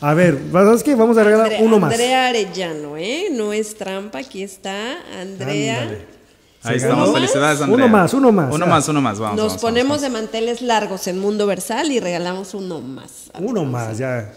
[0.00, 0.94] A ver, ¿sabes qué?
[0.94, 1.92] Vamos a regalar uno más.
[1.92, 3.28] Andrea Arellano, ¿eh?
[3.32, 5.82] No es trampa, aquí está Andrea.
[5.82, 6.16] Ándale.
[6.62, 7.14] Ahí ¿Se estamos.
[7.14, 7.74] Felicidades, Andrea.
[7.76, 8.52] Uno más, uno más.
[8.54, 8.68] Uno Ah.
[8.68, 9.18] más, uno más.
[9.18, 9.36] Vamos.
[9.36, 13.30] Nos vamos, ponemos vamos, de manteles largos en Mundo Versal y regalamos uno más.
[13.38, 14.32] Uno más, ya.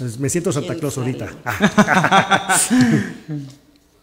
[0.00, 1.28] Pues Me siento Santa ¿Quién Claus ahorita.
[1.44, 2.58] Ah,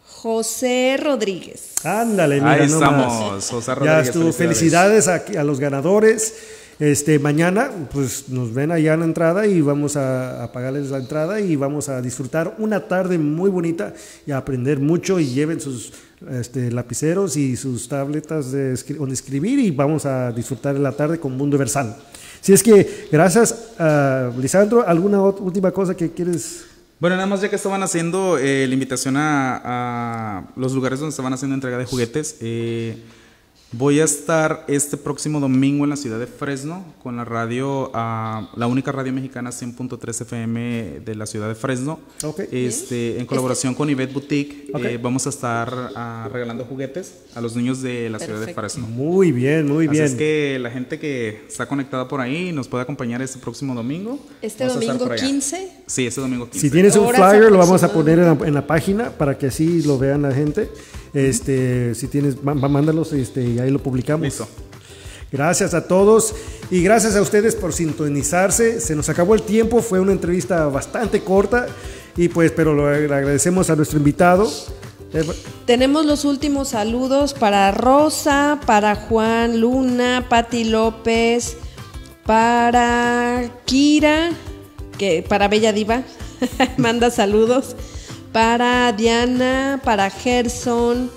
[0.06, 1.74] José Rodríguez.
[1.84, 4.34] Ándale, mira Ahí estamos, José Ya Rodríguez, estuvo.
[4.34, 6.34] Felicidades a, a los ganadores.
[6.80, 11.00] Este, mañana, pues nos ven allá en la entrada y vamos a, a pagarles la
[11.00, 13.94] entrada y vamos a disfrutar una tarde muy bonita
[14.28, 15.92] y a aprender mucho y lleven sus
[16.30, 21.20] este, lapiceros y sus tabletas de escri- donde escribir y vamos a disfrutar la tarde
[21.20, 21.96] con Mundo Versal.
[22.48, 26.64] Si es que, gracias, a Lisandro, ¿alguna última cosa que quieres?
[26.98, 31.10] Bueno, nada más ya que estaban haciendo eh, la invitación a, a los lugares donde
[31.10, 33.04] estaban haciendo entrega de juguetes, eh,
[33.74, 38.50] Voy a estar este próximo domingo en la ciudad de Fresno con la radio, ah,
[38.56, 42.00] la única radio mexicana 100.3 FM de la ciudad de Fresno.
[42.24, 42.44] Ok.
[42.50, 47.58] Este, en colaboración con Ivet Boutique, eh, vamos a estar ah, regalando juguetes a los
[47.58, 48.54] niños de la ciudad de.
[48.54, 48.88] Fresno.
[48.88, 50.06] Muy bien, muy Así bien.
[50.06, 54.18] es que la gente que está conectada por ahí nos puede acompañar este próximo domingo.
[54.42, 55.28] Este Vamos domingo por allá.
[55.28, 55.72] 15.
[55.86, 56.60] Sí, este domingo 15.
[56.60, 58.38] Si tienes un flyer, lo vamos a poner aproximadas.
[58.38, 60.70] en la, en la página para que así lo vean la gente.
[61.14, 64.24] Este, si tienes, má- má- mándalos este, y ahí lo publicamos.
[64.26, 64.48] Listo.
[65.32, 66.34] Gracias a todos
[66.72, 68.80] y gracias a ustedes por sintonizarse.
[68.80, 71.68] Se nos acabó el tiempo, fue una entrevista bastante corta
[72.16, 74.50] y pues, pero lo ag- agradecemos a nuestro invitado.
[75.66, 81.58] Tenemos los últimos saludos para Rosa, para Juan Luna, Pati López,
[82.26, 84.32] para Kira,
[84.98, 86.04] que para Bella Diva,
[86.78, 87.76] manda saludos,
[88.32, 91.10] para Diana, para Gerson,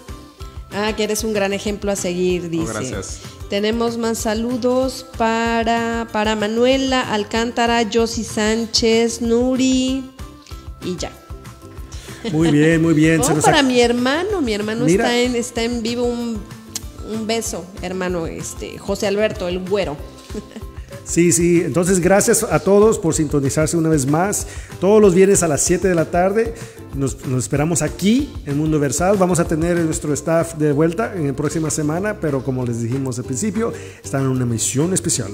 [0.73, 2.73] ah, que eres un gran ejemplo a seguir, dice.
[2.73, 3.21] gracias.
[3.49, 10.05] Tenemos más saludos para, para Manuela Alcántara, Josie Sánchez, Nuri
[10.85, 11.11] y ya.
[12.33, 13.21] Muy bien, muy bien.
[13.25, 15.05] Oh, para mi hermano, mi hermano Mira.
[15.07, 16.05] está en, está en vivo.
[16.05, 16.41] Un,
[17.13, 19.97] un beso, hermano, este, José Alberto, el güero.
[21.05, 21.63] Sí, sí.
[21.65, 24.47] Entonces, gracias a todos por sintonizarse una vez más.
[24.81, 26.55] Todos los viernes a las 7 de la tarde.
[26.95, 29.16] Nos, nos esperamos aquí en Mundo Versal.
[29.16, 33.16] Vamos a tener nuestro staff de vuelta en la próxima semana, pero como les dijimos
[33.18, 33.72] al principio,
[34.03, 35.30] están en una misión especial.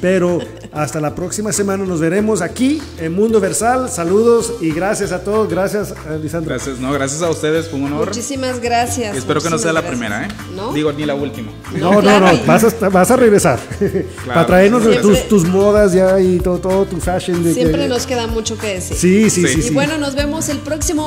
[0.00, 0.38] Pero
[0.72, 3.90] hasta la próxima semana nos veremos aquí en Mundo Versal.
[3.90, 5.50] Saludos y gracias a todos.
[5.50, 5.92] Gracias,
[6.22, 6.54] Lisandro.
[6.54, 8.06] Gracias, no, gracias a ustedes, fue un honor.
[8.08, 9.14] Muchísimas gracias.
[9.14, 10.28] Y espero que no sea la muchísimas primera, ¿eh?
[10.28, 10.56] gracias.
[10.56, 10.72] ¿No?
[10.72, 11.50] Digo, ni la última.
[11.76, 13.58] No, no, claro, no, y- vas a, vas a regresar
[14.26, 17.42] para traernos Siempre- tus, tus modas ya y todo, todo tu fashion.
[17.42, 18.96] de- Siempre de- nos queda mucho que decir.
[18.96, 19.48] Sí, sí, Sí.
[19.54, 19.58] sí.
[19.58, 19.74] Y sí.
[19.74, 20.58] bueno, nos vemos el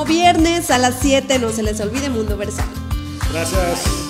[0.04, 1.38] viernes a las 7.
[1.38, 2.66] No se les olvide Mundo Versal.
[3.32, 4.03] Gracias.